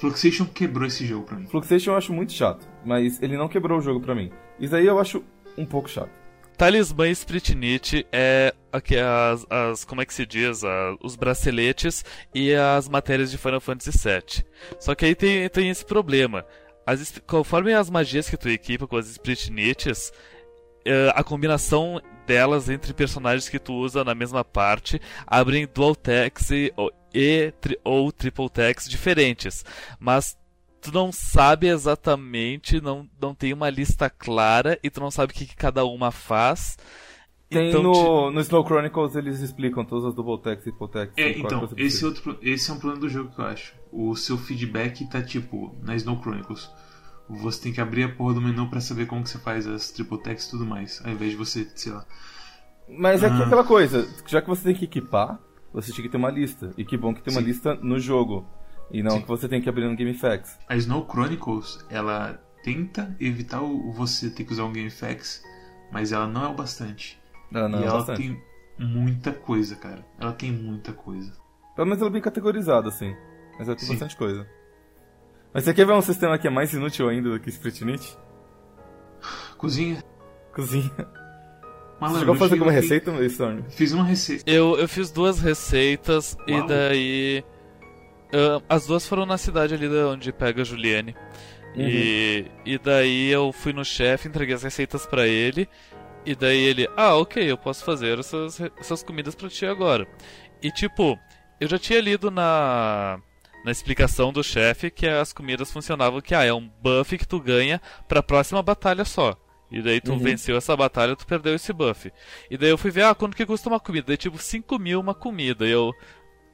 [0.00, 1.46] Fluxation quebrou esse jogo pra mim.
[1.46, 2.66] Fluxation eu acho muito chato.
[2.84, 4.30] Mas ele não quebrou o jogo pra mim.
[4.60, 5.24] Isso aí eu acho
[5.56, 6.10] um pouco chato.
[6.56, 12.02] Talismã Spritnit é aqui as, as como é que se diz, a- os braceletes
[12.34, 14.44] e as matérias de Final Fantasy VII.
[14.80, 16.44] Só que aí tem, tem esse problema.
[16.86, 20.12] As, conforme as magias que tu equipa com as Spritnites,
[20.86, 26.50] eh, a combinação delas entre personagens que tu usa na mesma parte abrem dual techs
[26.50, 29.64] e, ou- e tri- ou triple techs diferentes.
[29.98, 30.36] Mas
[30.80, 35.34] tu não sabe exatamente, não, não tem uma lista clara e tu não sabe o
[35.34, 36.78] que, que cada uma faz.
[37.48, 41.14] Tem Então, no, no Snow Chronicles eles explicam todas as double techs e triple techs.
[41.16, 42.06] É, então, esse, precisa.
[42.08, 43.72] outro, esse é um problema do jogo que eu acho.
[43.92, 46.68] O seu feedback tá tipo, na Snow Chronicles.
[47.28, 49.90] Você tem que abrir a porra do menu pra saber como que você faz as
[49.90, 51.00] triple techs e tudo mais.
[51.04, 52.04] Ao invés de você, sei lá.
[52.88, 53.46] Mas é que Ah.
[53.46, 55.38] aquela coisa, já que você tem que equipar,
[55.76, 56.72] você tinha que ter uma lista.
[56.76, 57.46] E que bom que tem uma Sim.
[57.46, 58.46] lista no jogo.
[58.90, 59.22] E não Sim.
[59.22, 60.58] que você tem que abrir no GameFAQs.
[60.68, 65.42] A Snow Chronicles, ela tenta evitar o, você ter que usar um GameFAQs,
[65.92, 67.20] mas ela não é o bastante.
[67.54, 68.22] Ah, não, e é ela bastante.
[68.22, 68.42] tem
[68.78, 70.04] muita coisa, cara.
[70.18, 71.32] Ela tem muita coisa.
[71.74, 73.14] Pelo menos ela é bem categorizada, assim.
[73.58, 73.92] Mas ela tem Sim.
[73.92, 74.48] bastante coisa.
[75.52, 78.16] Mas você quer ver um sistema que é mais inútil ainda do que Spritnit?
[79.58, 80.02] Cozinha.
[80.54, 80.90] Cozinha.
[82.00, 83.62] Malandro, você chegou a fazer alguma receita, Storm?
[83.70, 84.44] Fiz uma receita.
[84.50, 86.58] Eu, eu fiz duas receitas Uau.
[86.58, 87.44] e daí.
[88.32, 91.14] ah, as duas foram na cidade ali da onde pega a Juliane.
[91.78, 95.68] E, e daí eu fui no chefe, entreguei as receitas pra ele.
[96.24, 100.08] E daí ele, ah, ok, eu posso fazer essas, essas comidas pra ti agora.
[100.62, 101.18] E tipo,
[101.60, 103.20] eu já tinha lido na,
[103.64, 107.38] na explicação do chefe que as comidas funcionavam que ah, é um buff que tu
[107.38, 109.36] ganha pra próxima batalha só.
[109.70, 110.18] E daí tu Uhum.
[110.18, 112.12] venceu essa batalha, tu perdeu esse buff.
[112.50, 114.06] E daí eu fui ver, ah, quanto que custa uma comida?
[114.08, 115.66] Daí tipo, 5 mil uma comida.
[115.66, 115.92] E eu,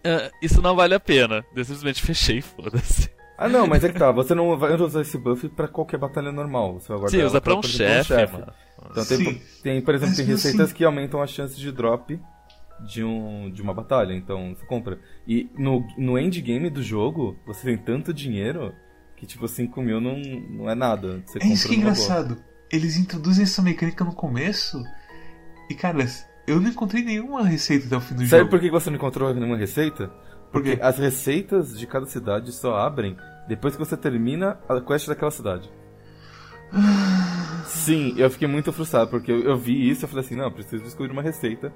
[0.05, 1.45] "Ah, isso não vale a pena.
[1.55, 3.11] Eu simplesmente fechei e foda-se.
[3.37, 4.11] Ah, não, mas é que tá.
[4.13, 6.75] Você não vai usar esse buff pra qualquer batalha normal.
[6.75, 8.53] Você vai guardar Sim, usa pra um chefe, mano.
[8.91, 9.41] Então tem, Sim.
[9.63, 12.19] tem, por exemplo, tem receitas que aumentam as chances de drop
[12.87, 14.13] de, um, de uma batalha.
[14.15, 14.99] Então você compra.
[15.27, 18.73] E no, no endgame do jogo, você tem tanto dinheiro
[19.17, 21.23] que tipo 5 mil não, não é nada.
[21.27, 22.39] Você É isso que é numa boa.
[22.73, 24.83] Eles introduzem essa mecânica no começo
[25.69, 26.05] e, cara,
[26.47, 28.51] eu não encontrei nenhuma receita até o fim do Sabe jogo.
[28.51, 30.09] por que você não encontrou nenhuma receita?
[30.09, 35.07] Por Porque as receitas de cada cidade só abrem depois que você termina a quest
[35.07, 35.71] daquela cidade.
[37.67, 40.83] Sim, eu fiquei muito frustrado, porque eu, eu vi isso e falei assim, não, preciso
[40.83, 41.73] descobrir uma receita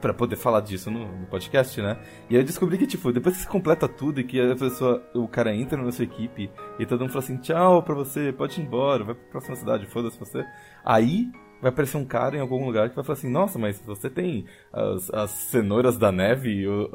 [0.00, 1.98] pra poder falar disso no, no podcast, né?
[2.28, 5.02] E aí eu descobri que, tipo, depois que você completa tudo e que a pessoa,
[5.14, 8.60] o cara entra na sua equipe e todo mundo fala assim, tchau pra você, pode
[8.60, 10.44] ir embora, vai pra próxima cidade, foda-se você.
[10.84, 14.08] Aí vai aparecer um cara em algum lugar que vai falar assim, nossa, mas você
[14.08, 16.90] tem as, as cenouras da neve, o-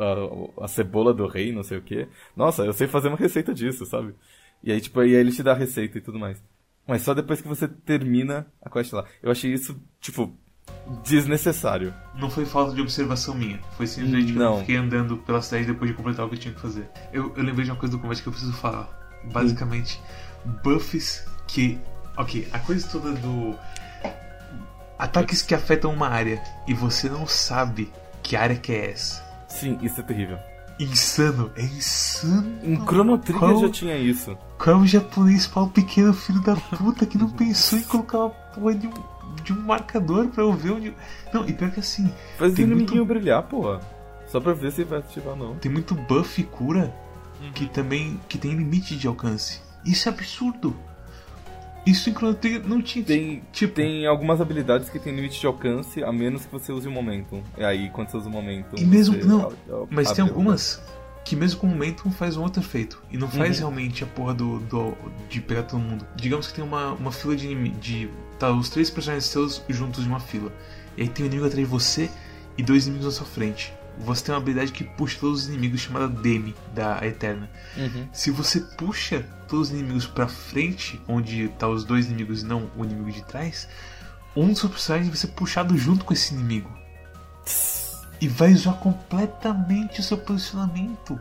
[0.59, 2.07] a, a cebola do rei, não sei o quê.
[2.35, 4.15] Nossa, eu sei fazer uma receita disso, sabe?
[4.63, 6.43] E aí, tipo, e aí ele te dá a receita e tudo mais.
[6.87, 9.05] Mas só depois que você termina a quest lá.
[9.21, 10.35] Eu achei isso, tipo,
[11.03, 11.93] desnecessário.
[12.15, 13.59] Não foi falta de observação minha.
[13.77, 14.59] Foi simplesmente que eu Não.
[14.59, 16.89] fiquei andando pela cidade depois de completar o que eu tinha que fazer.
[17.11, 18.87] Eu, eu lembrei de uma coisa do combate que eu preciso falar.
[19.31, 19.99] Basicamente,
[20.63, 21.79] buffs que.
[22.17, 23.55] Ok, a coisa toda do.
[24.97, 27.91] Ataques que afetam uma área e você não sabe
[28.23, 29.21] que área que é essa.
[29.49, 30.37] Sim, isso é terrível.
[30.79, 32.53] Insano, é insano.
[32.63, 34.37] Em Chrono Trigger Qual- já tinha isso.
[34.57, 38.29] Qual é o japonês pau pequeno filho da puta que não pensou em colocar uma
[38.29, 38.93] porra de um,
[39.43, 40.93] de um marcador pra eu ver onde.
[41.33, 43.79] Não, e pior que assim, Faz o inimiguinho brilhar, porra.
[44.27, 45.55] Só pra ver se vai ativar ou não.
[45.55, 46.93] tem muito buff e cura
[47.53, 49.61] que também que tem limite de alcance.
[49.85, 50.75] Isso é absurdo.
[51.85, 53.05] Isso em Chrono Trigger não tinha.
[53.05, 56.87] Tem, tipo, tem algumas habilidades que tem limite de alcance, a menos que você use
[56.87, 57.43] o Momentum.
[57.55, 58.75] E aí, quando você usa o Momentum...
[58.77, 59.53] E mesmo- não,
[59.91, 60.81] Mas tem algumas
[61.25, 63.01] que mesmo com o Momentum faz um outro efeito.
[63.11, 63.61] E não faz Uhum.
[63.69, 64.95] realmente a porra do, do-
[65.27, 66.05] de pegar todo mundo.
[66.15, 67.69] Digamos que tem uma, uma fila de.
[67.71, 68.09] De,
[68.39, 70.51] tá os três personagens seus juntos de uma fila.
[70.95, 72.09] E aí tem um inimigo atrás de você
[72.57, 73.73] e dois inimigos na sua frente.
[73.99, 77.49] Você tem uma habilidade que puxa todos os inimigos chamada Demi, da Eterna.
[77.77, 78.07] Uhum.
[78.13, 82.69] Se você puxa todos os inimigos pra frente, onde tá os dois inimigos e não
[82.77, 83.67] o inimigo de trás,
[84.35, 86.69] um dos seus personagens vai ser puxado junto com esse inimigo.
[88.21, 91.19] E vai zoar completamente o seu posicionamento.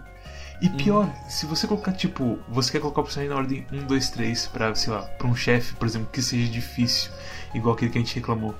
[0.62, 4.10] E pior, se você colocar, tipo, você quer colocar o personagem na ordem 1, 2,
[4.10, 7.10] 3 pra, sei lá, pra um chefe, por exemplo, que seja difícil,
[7.52, 8.54] igual aquele que a gente reclamou,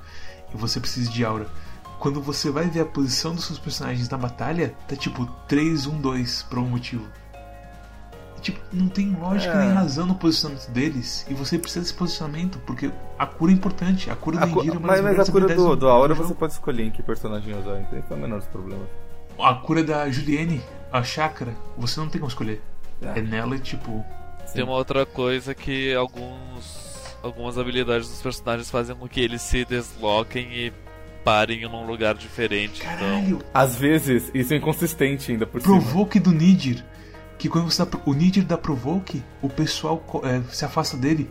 [0.53, 1.47] e você precisa de aura.
[1.99, 6.01] Quando você vai ver a posição dos seus personagens na batalha, tá tipo 3, 1,
[6.01, 7.07] 2 por algum motivo.
[8.45, 9.65] E, tipo, não tem lógica É.
[9.65, 14.11] nem razão no posicionamento deles, e você precisa desse posicionamento, porque a cura é importante,
[14.11, 16.53] a cura A do cu- Engira é mas, a cura do, do Aura você pode
[16.53, 18.87] escolher em que personagem usar, então esse é o menor dos problemas.
[19.39, 20.61] A cura da Juliane,
[20.93, 22.63] a chácara, você não tem como escolher.
[23.03, 23.19] É.
[23.19, 24.05] É nela, tipo.
[24.53, 29.65] Tem uma outra coisa que alguns algumas habilidades dos personagens fazem com que eles se
[29.65, 30.73] desloquem e
[31.25, 32.83] parem em um lugar diferente.
[32.83, 33.39] Então, Caralho!
[33.53, 35.81] Às vezes, isso é inconsistente ainda por cima.
[35.81, 36.85] Provoke do Nidir.
[37.45, 41.31] Que quando você dá, pro- o Nidir dá Provoke, o pessoal é, se afasta dele.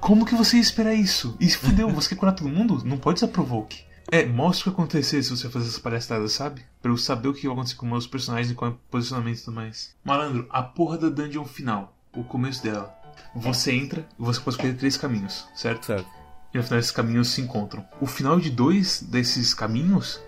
[0.00, 1.36] Como que você ia esperar isso?
[1.38, 2.82] E se fudeu, você quer curar todo mundo?
[2.84, 3.84] Não pode usar Provoke.
[4.10, 6.62] É, mostra o que acontecer se você fazer essas palhaçadas, sabe?
[6.82, 9.38] Pra eu saber o que vai acontecer com meus personagens e qual é o posicionamento
[9.38, 9.94] e tudo mais.
[10.02, 12.92] Malandro, a porra da dungeon final, o começo dela.
[13.36, 15.86] Você entra e você pode escolher três caminhos, certo?
[15.86, 16.08] Certo.
[16.52, 17.84] E no final esses caminhos se encontram.
[18.00, 20.20] O final de dois desses caminhos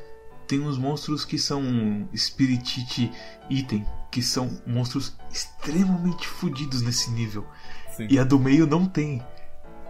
[0.49, 3.13] tem uns monstros que são Spiritite
[3.51, 7.47] Item, que são monstros extremamente fodidos nesse nível.
[7.95, 8.09] Sim.
[8.11, 9.23] E a do meio não tem.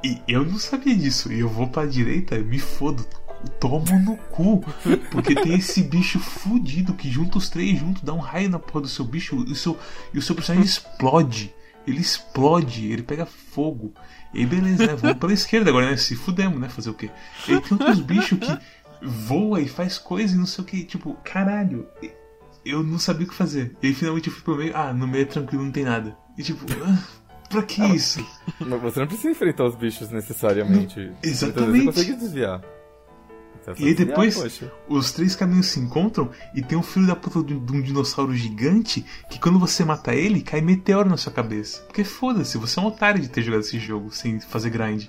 [0.03, 1.33] E eu não sabia disso.
[1.33, 3.07] E eu vou pra direita, me fodo.
[3.61, 4.65] Tomo no cu.
[5.13, 8.81] Porque tem esse bicho fudido que junta os três juntos, dá um raio na porra
[8.81, 9.79] do seu bicho e o seu,
[10.13, 11.55] e o seu personagem explode.
[11.87, 13.95] Ele explode, ele pega fogo.
[14.35, 14.95] E beleza, né?
[14.95, 15.97] Vamos pela esquerda agora, né?
[15.97, 16.69] Se fudemos, né?
[16.69, 17.11] Fazer o quê?
[17.45, 18.59] E tem outros bichos que
[19.03, 20.85] voa e faz coisa e não sei o que.
[20.85, 21.87] Tipo, caralho.
[22.65, 23.77] Eu não sabia o que fazer.
[23.83, 24.77] E aí finalmente eu fui pro meio.
[24.77, 26.17] Ah, no meio é tranquilo, não tem nada.
[26.37, 26.99] E tipo, ah,
[27.49, 28.25] pra que isso?
[28.61, 31.13] Mas você não precisa enfrentar os bichos necessariamente.
[31.23, 31.71] exatamente.
[31.71, 32.63] Muitas vezes Você consegue desviar.
[33.75, 34.63] Você E aí depois-.
[34.89, 38.35] Os três caminhos se encontram e tem um filho da puta de de um dinossauro
[38.35, 41.83] gigante que quando você mata ele, cai meteoro na sua cabeça.
[41.83, 45.07] Porque foda-se, você é um otário de ter jogado esse jogo sem fazer grind.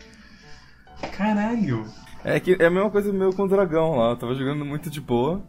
[1.17, 1.86] Caralho!
[2.23, 4.10] É que é a mesma coisa meu com o dragão lá.
[4.12, 5.41] Eu tava jogando muito de boa.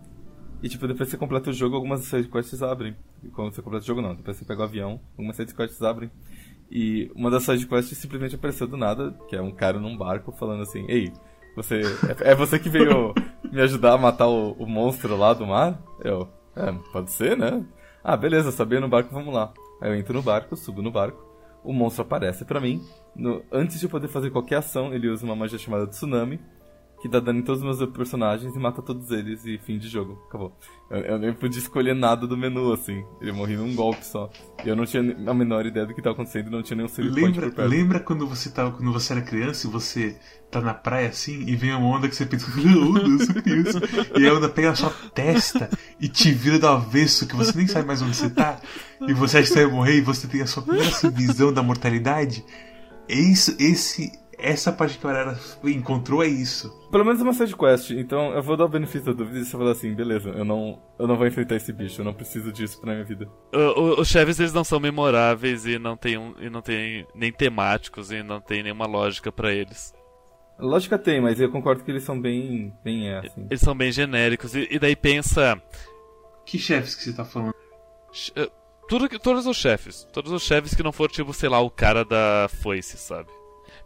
[0.63, 2.95] E tipo, depois você completa o jogo, algumas sidequests abrem.
[3.23, 6.11] E quando você completa o jogo não, depois você pega o avião, algumas sidequests abrem.
[6.71, 10.63] E uma das sidequests simplesmente apareceu do nada, que é um cara num barco falando
[10.63, 11.13] assim, ei,
[11.57, 11.81] você.
[12.25, 13.15] É, é você que veio
[13.51, 15.81] me ajudar a matar o, o monstro lá do mar?
[16.05, 16.29] Eu.
[16.55, 17.65] É, pode ser, né?
[18.05, 19.53] Ah, beleza, sabia no barco, vamos lá.
[19.81, 21.25] Aí eu entro no barco, subo no barco,
[21.65, 22.83] o monstro aparece pra mim.
[23.17, 26.39] No- antes de eu poder fazer qualquer ação, ele usa uma magia chamada Tsunami
[27.01, 29.89] que dá dano em todos os meus personagens e mata todos eles e fim de
[29.89, 30.23] jogo.
[30.29, 30.53] Acabou.
[30.91, 33.03] Eu, eu nem podia escolher nada do menu, assim.
[33.23, 34.31] Ele morri num golpe só.
[34.63, 36.89] E eu não tinha a menor ideia do que estava acontecendo e não tinha nenhum
[36.89, 37.71] save lembra, por perto.
[37.71, 40.17] Lembra quando você tava, quando você era criança e você
[40.51, 43.03] tá na praia assim e vem uma onda que você pensa, onda,
[43.47, 43.79] isso.
[44.19, 47.67] E a onda pega a sua testa e te vira do avesso que você nem
[47.67, 48.61] sabe mais onde você tá.
[49.09, 51.63] E você acha que você vai morrer e você tem a sua primeira visão da
[51.63, 52.45] mortalidade?
[53.09, 56.71] É isso, esse essa parte que a galera encontrou é isso.
[56.91, 59.53] Pelo menos uma side quest, então eu vou dar o benefício da dúvida e você
[59.53, 62.81] falar assim, beleza, eu não, eu não vou enfrentar esse bicho, eu não preciso disso
[62.81, 63.29] pra minha vida.
[63.53, 67.33] O, os chefes eles não são memoráveis e não tem, um, e não tem nem
[67.33, 69.95] temáticos e não tem nenhuma lógica para eles.
[70.59, 73.47] Lógica tem, mas eu concordo que eles são bem, bem é, assim.
[73.49, 75.61] Eles são bem genéricos e, e daí pensa...
[76.45, 77.55] Que chefes que você tá falando?
[78.37, 78.51] Eh,
[78.89, 80.07] tudo, todos os chefes.
[80.13, 83.29] Todos os chefes que não for, tipo, sei lá, o cara da foice, sabe?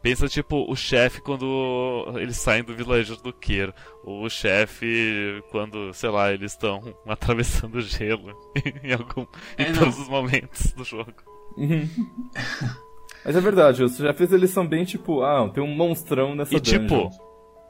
[0.04, 3.72] Pensa, tipo, o chefe quando eles saem do vilarejo do Kier.
[4.04, 8.36] Ou o chefe quando, sei lá, eles estão atravessando gelo
[8.84, 11.14] em, algum, é, em todos os momentos do jogo.
[13.24, 16.60] Mas é verdade, os chefes eles são bem tipo, ah, tem um monstrão nessa e,
[16.60, 16.80] dungeon.
[16.80, 17.10] Tipo,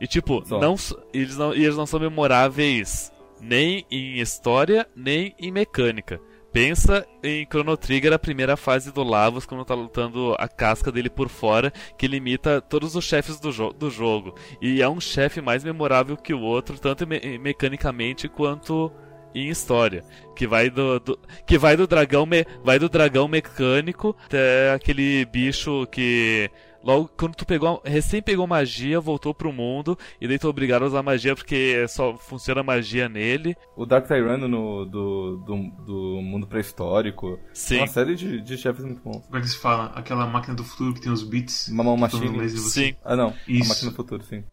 [0.01, 0.75] e tipo, não,
[1.13, 6.21] eles não, eles não são memoráveis nem em história, nem em mecânica.
[6.55, 11.11] Pensa em Chrono Trigger, a primeira fase do Lavos, quando tá lutando a casca dele
[11.11, 14.37] por fora, que limita todos os chefes do, jo do jogo.
[14.63, 18.93] E é um chefe mais memorável que o outro, tanto me mecanicamente quanto
[19.35, 20.05] em história,
[20.37, 25.25] que vai do, do, que vai do dragão me, vai do dragão mecânico até aquele
[25.25, 26.49] bicho que
[26.85, 30.83] Logo, quando tu pegou, recém pegou magia, voltou pro mundo, e daí tu é obrigado
[30.83, 33.57] a usar magia porque só funciona magia nele.
[33.75, 37.41] O Dark Tyrant no, do, do, do mundo pré-histórico.
[37.55, 37.79] Sim.
[37.79, 39.25] Uma série de, de chefes muito bons.
[39.25, 39.87] Como é que se fala?
[39.95, 41.71] Aquela máquina do futuro que tem os bits.
[41.71, 42.51] Mamão Machine.
[42.51, 42.95] Sim.
[43.03, 43.35] Ah, não.
[43.49, 43.65] Isso.
[43.65, 44.45] A máquina do futuro, sim.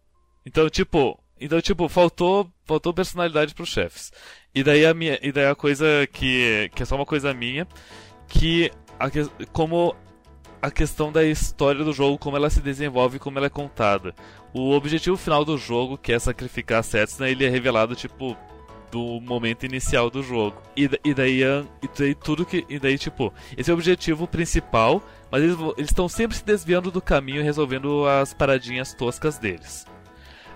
[0.45, 4.11] Então, tipo, então, tipo, faltou, faltou personalidade pros chefes.
[4.55, 7.67] E daí a minha, e daí a coisa que, que é só uma coisa minha,
[8.27, 9.09] que a,
[9.51, 9.95] como
[10.61, 14.13] a questão da história do jogo, como ela se desenvolve e como ela é contada.
[14.53, 18.37] O objetivo final do jogo, que é sacrificar Setsuna, ele é revelado, tipo,
[18.91, 20.61] do momento inicial do jogo.
[20.75, 22.65] E, e, daí, e daí tudo que.
[22.69, 27.01] E daí, tipo, esse é o objetivo principal, mas eles estão sempre se desviando do
[27.01, 29.85] caminho e resolvendo as paradinhas toscas deles.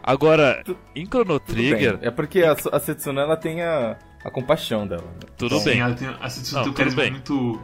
[0.03, 1.97] Agora, tu, em Chrono Trigger.
[2.01, 5.01] É porque a, a Setsuna ela tem a, a compaixão dela.
[5.01, 5.29] Né?
[5.35, 5.79] Tudo Sim, bem.
[5.79, 7.59] Ela tem, a Setsuna Não, tem um carisma muito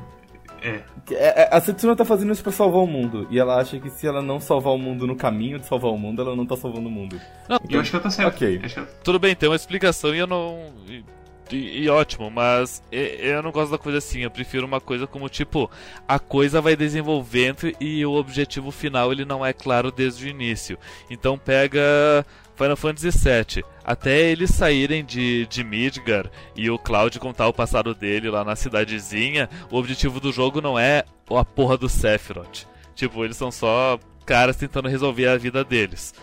[0.62, 0.84] é.
[1.12, 1.50] é.
[1.52, 3.28] A Setsuna tá fazendo isso pra salvar o mundo.
[3.30, 5.98] E ela acha que se ela não salvar o mundo no caminho de salvar o
[5.98, 7.20] mundo, ela não tá salvando o mundo.
[7.50, 8.36] Não, então, eu acho que ela tá certa.
[8.36, 8.62] Ok.
[9.04, 10.72] Tudo bem, tem uma explicação e eu não.
[10.88, 11.04] E,
[11.52, 14.22] e, e, ótimo, mas eu não gosto da coisa assim.
[14.22, 15.70] Eu prefiro uma coisa como tipo:
[16.08, 20.78] a coisa vai desenvolvendo e o objetivo final ele não é claro desde o início.
[21.10, 27.48] Então pega Final Fantasy VII, até eles saírem de, de Midgar e o Cloud contar
[27.48, 31.90] o passado dele lá na cidadezinha, o objetivo do jogo não é a porra do
[31.90, 32.66] Sephiroth.
[32.96, 36.14] Tipo, eles são só caras tentando resolver a vida deles.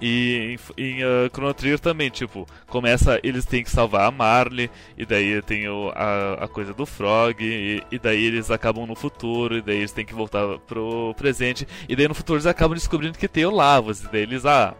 [0.00, 4.70] E em, em uh, Chrono Trigger também, tipo, começa, eles têm que salvar a Marley,
[4.96, 8.94] e daí tem o, a, a coisa do Frog, e, e, daí eles acabam no
[8.94, 12.76] futuro, e daí eles têm que voltar pro presente, e daí no futuro eles acabam
[12.76, 14.74] descobrindo que tem o Lavos, e daí eles, ah,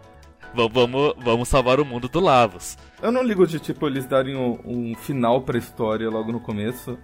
[0.67, 2.79] vamos, vamos salvar o mundo do Lavos.
[3.03, 6.99] Eu não ligo de, tipo, eles darem um, um final pra história logo no começo.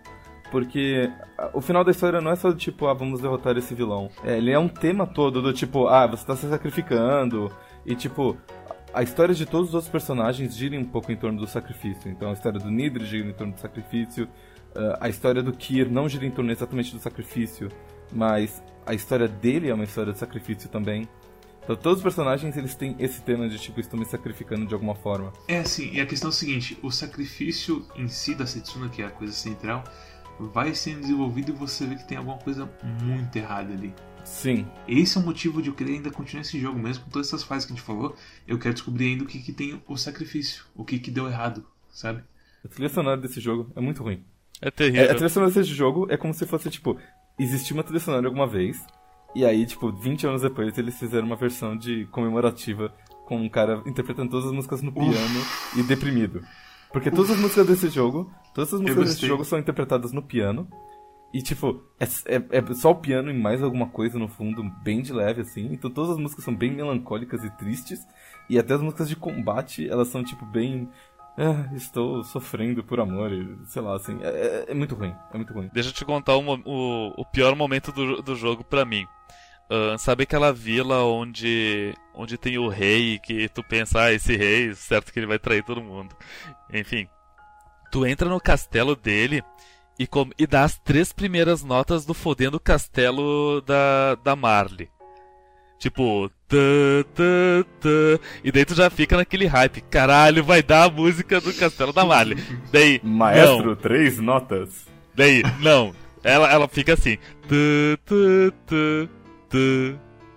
[0.50, 1.10] Porque
[1.52, 4.08] o final da história não é só do tipo, ah, vamos derrotar esse vilão.
[4.22, 7.50] É, ele é um tema todo do tipo, ah, você tá se sacrificando.
[7.84, 8.36] E tipo,
[8.92, 12.08] a história de todos os outros personagens gira um pouco em torno do sacrifício.
[12.08, 14.26] Então a história do Nidri gira em torno do sacrifício.
[14.76, 17.68] Uh, a história do Kir não gira em torno exatamente do sacrifício.
[18.12, 21.08] Mas a história dele é uma história de sacrifício também.
[21.64, 24.94] Então todos os personagens eles têm esse tema de tipo, estou me sacrificando de alguma
[24.94, 25.32] forma.
[25.48, 29.00] É assim, e a questão é a seguinte, o sacrifício em si da Setsuna, que
[29.00, 29.82] é a coisa central,
[30.38, 32.70] vai sendo desenvolvido e você vê que tem alguma coisa
[33.02, 33.94] muito errada ali.
[34.24, 34.66] Sim.
[34.88, 37.42] Esse é o motivo de eu querer ainda continuar esse jogo, mesmo com todas essas
[37.42, 38.14] fases que a gente falou,
[38.46, 41.64] eu quero descobrir ainda o que, que tem o sacrifício, o que, que deu errado,
[41.90, 42.22] sabe?
[42.64, 44.22] A trilha sonora desse jogo é muito ruim.
[44.60, 45.02] É terrível.
[45.02, 46.98] É, a trilha sonora desse jogo é como se fosse, tipo,
[47.38, 48.82] existiu uma trilha sonora alguma vez,
[49.34, 52.94] e aí, tipo, 20 anos depois, eles fizeram uma versão de comemorativa
[53.26, 55.80] com um cara interpretando todas as músicas no piano Uf.
[55.80, 56.42] e deprimido.
[56.92, 60.68] Porque todas as músicas desse jogo, todas as músicas desse jogo são interpretadas no piano.
[61.32, 62.04] E, tipo, é,
[62.36, 65.72] é, é, só o piano e mais alguma coisa no fundo, bem de leve, assim.
[65.72, 68.06] Então todas as músicas são bem melancólicas e tristes.
[68.48, 70.88] E até as músicas de combate, elas são, tipo, bem
[71.36, 73.30] ah, estou sofrendo por amor,
[73.66, 75.68] sei lá, assim, é, é, é, muito ruim, é muito ruim.
[75.72, 79.04] Deixa eu te contar o, o, o pior momento do, do jogo pra mim.
[79.70, 84.74] Uh, sabe aquela vila onde onde tem o rei que tu pensa, ah, esse rei,
[84.74, 86.14] certo que ele vai trair todo mundo.
[86.72, 87.08] Enfim,
[87.90, 89.42] tu entra no castelo dele
[89.98, 94.88] e, com, e dá as três primeiras notas do fodendo castelo da, da Marley.
[95.78, 99.82] Tipo, tã, tã, tã, e daí tu já fica naquele hype.
[99.82, 102.38] Caralho, vai dar a música do Castelo da Marley.
[102.72, 103.76] Daí, Maestro, não.
[103.76, 104.86] três notas.
[105.14, 105.94] Daí, não.
[106.22, 107.18] Ela, ela fica assim.
[107.46, 109.08] Tã, tã, tã,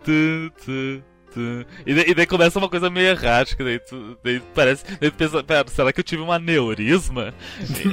[0.04, 1.04] tã, tã,
[1.34, 1.66] tã.
[1.86, 3.64] E, daí, e daí começa uma coisa meio errática.
[3.64, 4.86] Daí, tu, daí parece.
[5.00, 7.34] Daí tu pensa, pera, será que eu tive um aneurisma?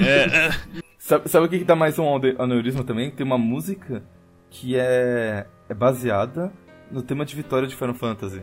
[0.07, 0.51] é, é.
[0.99, 3.11] Sabe, sabe o que, que dá mais um ane- aneurisma também?
[3.11, 4.03] Tem uma música
[4.49, 6.53] que é, é baseada
[6.91, 8.43] no tema de vitória de Final Fantasy.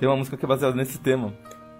[0.00, 1.32] Tem uma música que é baseada nesse tema.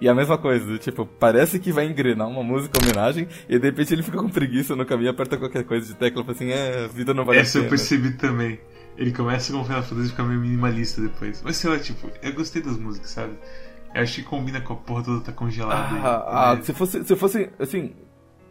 [0.03, 3.67] E é a mesma coisa, tipo, parece que vai engrenar uma música homenagem e de
[3.67, 6.51] repente ele fica com preguiça no caminho, aperta qualquer coisa de tecla e fala assim,
[6.51, 7.71] é, a vida não vale Essa a eu pena.
[7.71, 8.59] percebi também.
[8.99, 11.41] Ele começa com Final Fantasy e fica meio minimalista depois.
[11.45, 13.35] Mas sei lá, tipo, eu gostei das músicas, sabe?
[13.95, 15.97] Eu acho que combina com a porra toda tá congelada.
[16.03, 16.63] Ah, ah, né?
[16.63, 17.95] se fosse, se fosse, assim,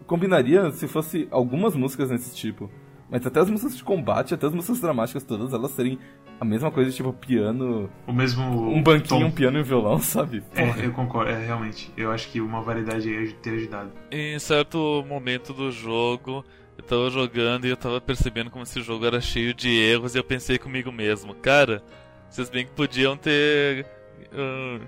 [0.08, 2.72] combinaria se fosse algumas músicas nesse tipo.
[3.10, 6.00] Mas até as músicas de combate, até as músicas dramáticas, todas elas serem
[6.42, 8.44] a mesma coisa, tipo piano, O mesmo.
[8.74, 9.26] um banquinho, tom.
[9.28, 10.42] um piano e um violão, sabe?
[10.42, 10.82] Porra.
[10.82, 11.92] É, eu concordo, é, realmente.
[11.96, 13.92] Eu acho que uma variedade aí ia ter ajudado.
[14.10, 16.44] Em certo momento do jogo,
[16.76, 20.18] eu tava jogando e eu tava percebendo como esse jogo era cheio de erros e
[20.18, 21.84] eu pensei comigo mesmo, cara,
[22.28, 23.86] vocês bem que podiam ter.
[24.34, 24.80] ah,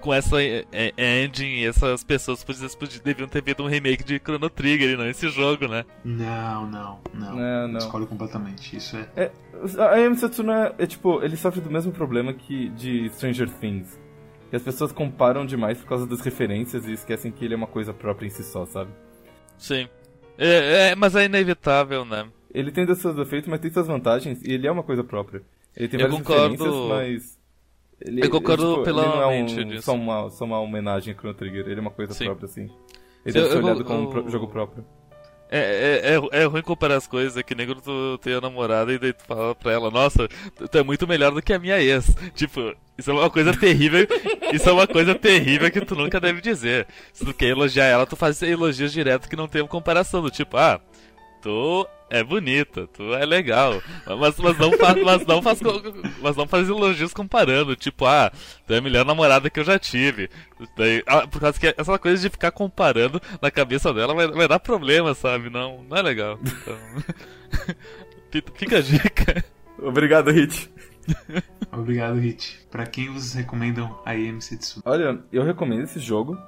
[0.00, 2.44] com essa eh, eh, engine e essas pessoas
[3.04, 5.84] deviam ter feito um remake de Chrono Trigger e não esse jogo, né?
[6.04, 7.36] Não, não, não.
[7.36, 7.78] Não, não.
[7.78, 8.76] Escolhe completamente.
[8.76, 9.08] Isso é.
[9.16, 9.30] É,
[9.78, 13.98] a Amy Satsuna é tipo, ele sofre do mesmo problema que de Stranger Things.
[14.50, 17.66] Que as pessoas comparam demais por causa das referências e esquecem que ele é uma
[17.66, 18.90] coisa própria em si só, sabe?
[19.58, 19.88] Sim.
[20.38, 22.26] É, é, mas é inevitável, né?
[22.52, 25.42] Ele tem seus defeitos, mas tem suas vantagens e ele é uma coisa própria.
[25.76, 27.33] Ele tem Eu várias concordo- referências, mas.
[28.04, 29.82] Ele, Eu concordo ele, tipo, pela ele não é um, disso.
[29.82, 32.26] só, uma, só uma homenagem a Chrono Trigger, ele é uma coisa Sim.
[32.26, 32.62] própria, assim.
[33.24, 34.84] Ele Eu- deve ser eu- olhado eu- como um pro- jogo próprio.
[35.50, 35.58] É,
[36.02, 38.92] é, é, é ruim comparar as coisas, é que nem quando tu tem a namorada
[38.92, 41.58] e daí tu fala pra ela, nossa, tu tu é muito melhor do que a
[41.58, 42.12] minha ex.
[42.34, 44.06] Tipo, isso é uma coisa terrível,
[44.52, 46.86] isso é uma coisa terrível que tu nunca deve dizer.
[47.12, 50.56] Se tu quer elogiar ela, tu faz elogios direto que não tem comparação, do tipo,
[50.56, 50.80] ah,
[51.40, 53.82] tu é bonita, tu é legal.
[54.06, 55.60] Mas, mas, não, faz, mas, não, faz,
[56.22, 58.30] mas não faz elogios comparando, tipo, ah,
[58.66, 60.28] tu é a melhor namorada que eu já tive.
[60.76, 64.46] Daí, ah, por causa que essa coisa de ficar comparando na cabeça dela vai, vai
[64.48, 65.50] dar problema, sabe?
[65.50, 66.38] Não, não é legal.
[68.30, 69.44] Então, fica- a dica.
[69.78, 70.70] Obrigado, Hit.
[71.72, 72.60] Obrigado, Hit.
[72.70, 74.80] Pra quem vocês recomendam a EM Setsu?
[74.84, 76.38] Olha, eu recomendo esse jogo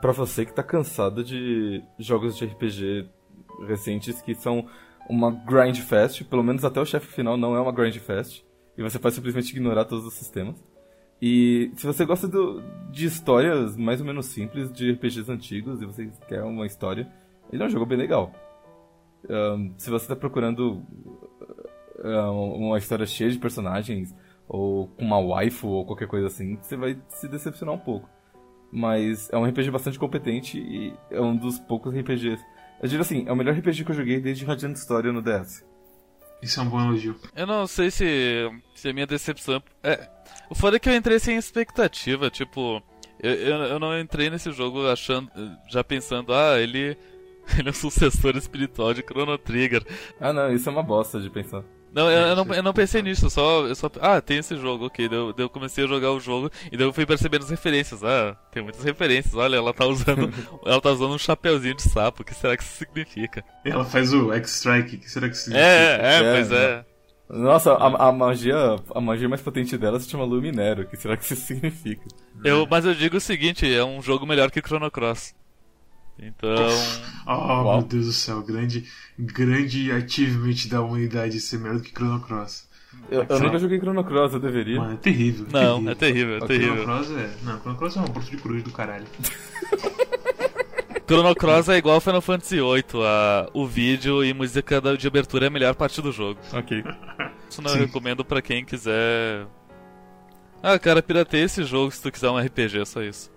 [0.00, 3.08] pra você que tá cansado de jogos de RPG
[3.66, 4.68] recentes que são
[5.08, 8.44] uma grind fest, pelo menos até o chefe final não é uma grind fest,
[8.76, 10.62] e você pode simplesmente ignorar todos os sistemas.
[11.20, 15.86] E se você gosta do- de histórias mais ou menos simples de RPGs antigos e
[15.86, 17.10] você quer uma história,
[17.50, 18.32] ele é um jogo bem legal.
[19.28, 20.82] Ahn, se você tá procurando
[22.04, 24.14] uma história cheia de personagens,
[24.48, 28.08] ou com uma waifu ou qualquer coisa assim, você vai se decepcionar um pouco.
[28.70, 32.44] Mas é um RPG bastante competente e é um dos poucos RPGs.
[32.82, 35.64] Eu digo assim, é o melhor RPG que eu joguei desde Radiant Story no DS.
[36.42, 37.16] Isso é um bom elogio.
[37.34, 39.62] Eu não sei se, se a minha decepção.
[39.82, 40.08] É,
[40.50, 42.82] o foda é que eu entrei sem expectativa, tipo.
[43.18, 45.30] Eu, eu, eu não entrei nesse jogo achando.
[45.68, 46.96] Já pensando, ah, ele.
[47.56, 49.86] Ele é um sucessor espiritual de Chrono Trigger.
[50.20, 51.62] Ah não, isso é uma bosta de pensar.
[51.92, 53.90] Não, eu, eu não, eu não pensei nisso, eu só, eu só.
[54.00, 55.08] Ah, tem esse jogo, ok.
[55.08, 57.50] Daí eu, daí eu comecei a jogar o jogo e daí eu fui percebendo as
[57.50, 58.04] referências.
[58.04, 59.34] Ah, tem muitas referências.
[59.34, 60.30] Olha, ela tá usando.
[60.66, 62.22] ela tá usando um chapeuzinho de sapo.
[62.22, 63.42] O que será que isso significa?
[63.64, 65.66] Ela faz o X-Strike, o que será que significa?
[65.66, 66.84] É, é, É, pois é.
[67.28, 70.82] Nossa, a, a magia a magia mais potente dela se chama Luminero.
[70.82, 72.06] O que será que isso significa?
[72.44, 75.34] Eu, mas eu digo o seguinte, é um jogo melhor que Chrono Cross.
[76.18, 76.56] Então.
[77.28, 77.78] Oh, Uau.
[77.80, 78.84] meu Deus do céu, grande,
[79.18, 82.68] grande achievement da humanidade ser melhor do que Chrono Cross.
[83.10, 84.78] Eu, eu nunca joguei Chrono Cross, eu deveria.
[84.78, 85.46] Mano, é terrível.
[85.50, 86.82] Não, é terrível, é O terrível.
[86.84, 87.30] Chrono Cross é.
[87.42, 89.06] Não, Chrono Cross é um aborto de coruja do caralho.
[91.04, 95.48] Chrono Cross é igual Final Fantasy VIII, a, o vídeo e música de abertura é
[95.48, 96.38] a melhor parte do jogo.
[96.52, 96.84] Ok.
[97.50, 97.78] Isso não Sim.
[97.78, 99.46] eu recomendo pra quem quiser.
[100.62, 103.30] Ah, cara, pirateia esse jogo se tu quiser um RPG, é só isso.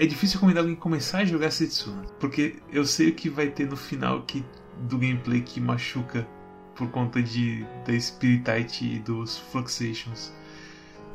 [0.00, 3.76] É difícil recomendar alguém começar a jogar Setsuna, porque eu sei que vai ter no
[3.76, 4.44] final que,
[4.82, 6.24] do gameplay que machuca
[6.76, 10.32] por conta de da Spiritite e dos Fluxations.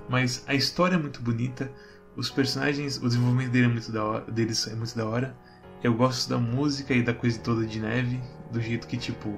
[0.09, 1.71] Mas a história é muito bonita,
[2.17, 5.33] os personagens, o desenvolvimento dele é muito da hora, deles é muito da hora,
[5.81, 8.19] Eu gosto da música e da coisa toda de neve,
[8.51, 9.33] do jeito que, tipo,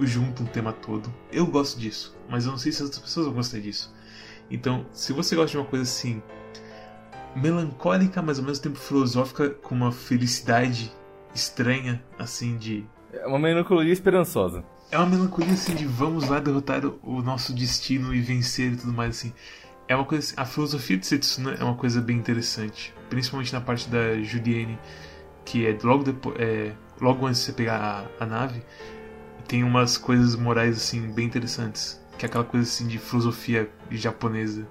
[0.00, 1.12] junta um tema todo.
[1.30, 3.94] Eu gosto disso, mas eu não sei se as outras pessoas vão gostar disso.
[4.50, 6.20] Então, se você gosta de uma coisa assim,
[7.36, 10.92] melancólica, mas ao mesmo tempo filosófica, com uma felicidade
[11.34, 12.84] estranha, assim, de.
[13.12, 14.64] É uma melancolia esperançosa.
[14.90, 18.92] É uma melancolia assim de vamos lá derrotar o nosso destino e vencer e tudo
[18.92, 19.32] mais assim.
[19.88, 23.60] É uma coisa assim, a filosofia de Setsuna é uma coisa bem interessante, principalmente na
[23.60, 24.78] parte da Julienne,
[25.44, 28.62] que é logo depois, é, logo antes de você pegar a, a nave,
[29.46, 34.66] tem umas coisas morais assim bem interessantes, que é aquela coisa assim de filosofia japonesa.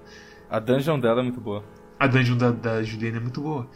[0.50, 1.64] A dungeon dela é muito boa.
[1.98, 3.68] A dungeon da, da Julienne é muito boa.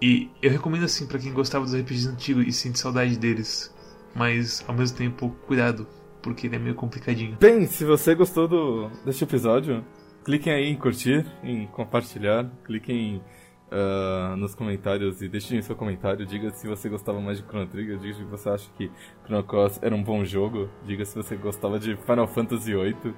[0.00, 3.74] E eu recomendo assim para quem gostava dos RPGs antigos e sente saudade deles,
[4.14, 5.86] mas ao mesmo tempo cuidado,
[6.22, 7.36] porque ele é meio complicadinho.
[7.40, 9.84] Bem, se você gostou do, deste episódio,
[10.24, 13.22] cliquem aí em curtir, em compartilhar, cliquem
[13.70, 16.26] uh, nos comentários e deixem seu comentário.
[16.26, 18.90] Diga se você gostava mais de Chrono Trigger, diga se você acha que
[19.24, 23.14] Chrono Cross era um bom jogo, diga se você gostava de Final Fantasy VIII.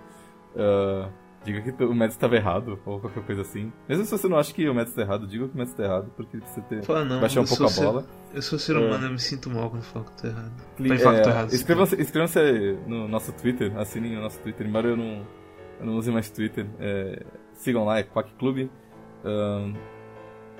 [0.54, 1.10] Uh,
[1.44, 3.72] diga que o método estava errado, ou qualquer coisa assim.
[3.88, 5.84] Mesmo se você não acha que o método está errado, diga que o método está
[5.84, 8.02] errado, porque você ter, Fala, não, baixar um pouco a bola.
[8.02, 9.08] Ser, eu sou ser humano, é.
[9.08, 10.52] eu me sinto mal quando falo que estou errado.
[10.76, 11.54] Cli é, errado.
[11.54, 12.28] Inscrevam-se inscrevam
[12.86, 15.26] no nosso Twitter, assinem o nosso Twitter, embora eu não,
[15.80, 16.66] eu não use mais Twitter.
[16.78, 17.24] É,
[17.54, 18.68] sigam lá, é Quack Club.
[19.24, 19.74] Um,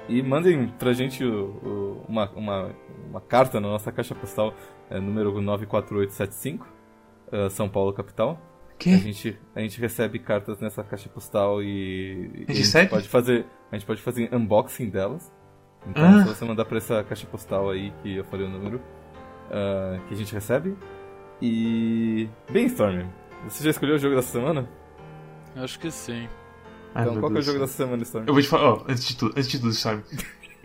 [0.09, 2.75] e mandem pra gente o, o, uma, uma,
[3.11, 4.55] uma, carta na nossa caixa postal,
[4.89, 6.67] é, número 94875,
[7.31, 8.41] uh, São Paulo, capital.
[8.79, 8.95] Que?
[8.95, 12.91] A gente, a gente recebe cartas nessa caixa postal e, a gente, recebe?
[12.91, 15.31] pode fazer a gente pode fazer unboxing delas.
[15.87, 16.23] Então, Ah.
[16.23, 18.81] se você mandar pra essa caixa postal aí que eu falei o número,
[19.51, 20.77] ah, que a gente recebe.
[21.41, 22.29] E.
[22.51, 23.07] Bem, Storm,
[23.49, 24.69] você já escolheu o jogo dessa semana?
[25.57, 26.29] Acho que sim.
[26.95, 28.25] Ai, então, qual que é o jogo dessa semana, Storm?
[28.27, 30.03] Eu vou te falar, ó, antes de tudo, antes de tudo, sabe?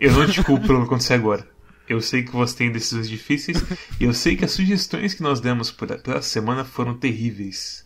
[0.00, 1.46] Eu não te culpo pelo que acontecer agora.
[1.88, 3.62] Eu sei que você tem decisões difíceis
[4.00, 7.83] e eu sei que as sugestões que nós demos pela semana foram terríveis.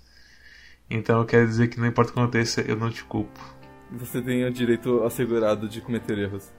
[0.90, 3.38] Então eu quero dizer que não importa o que aconteça, eu não te culpo.
[3.92, 6.50] Você tem o direito assegurado de cometer erros.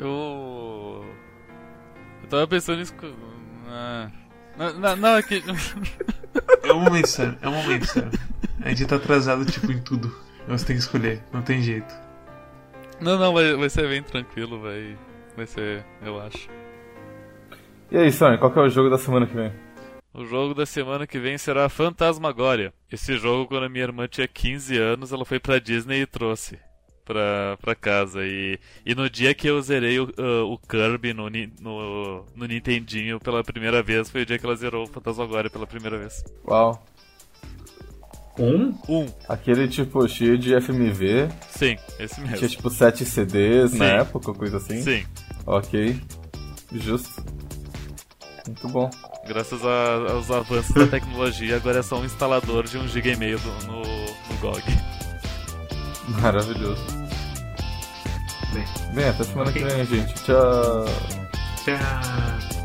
[0.00, 1.04] Eu.
[2.22, 2.94] Eu tava pensando nisso.
[2.94, 3.12] co-
[3.68, 4.10] Ah.
[4.56, 5.42] Não, não, não, é que.
[6.62, 8.10] É um momento, sério, é um momento, sério.
[8.62, 10.14] A gente tá atrasado, tipo, em tudo.
[10.48, 11.94] Você tem que escolher, não tem jeito.
[13.00, 14.96] Não, não, vai, vai ser bem tranquilo, vai.
[15.36, 16.48] Vai ser, eu acho.
[17.90, 19.52] E aí, Storm, qual que é o jogo da semana que vem?
[20.14, 22.72] O jogo da semana que vem será Fantasmagoria.
[22.90, 26.58] Esse jogo, quando a minha irmã tinha 15 anos, ela foi pra Disney e trouxe
[27.04, 28.20] pra, pra casa.
[28.22, 33.18] E, e no dia que eu zerei o, ah, o Kirby no, no, no Nintendinho
[33.18, 36.22] pela primeira vez, foi o dia que ela zerou o Fantasmagoria pela primeira vez.
[36.46, 36.84] Uau.
[38.38, 38.74] Um?
[38.88, 42.48] Um, Aquele tipo cheio de FMV, sim, esse tinha mesmo.
[42.48, 43.94] tipo 7 CDs na Sim.
[43.96, 44.80] época, coisa assim.
[44.82, 45.04] Sim,
[45.46, 46.00] Ok.
[46.72, 47.22] Justo.
[48.46, 48.88] Muito bom.
[49.32, 53.16] Graças a- aos avanços da tecnologia, agora é só um instalador de 1 GB e
[53.16, 54.62] meio no, no GOG.
[56.20, 56.82] Maravilhoso.
[58.52, 58.64] Bem,
[58.94, 59.62] Bem, até semana Ok.
[59.62, 60.14] que vem, gente.
[60.24, 60.84] Tchau.
[61.64, 62.61] tchau.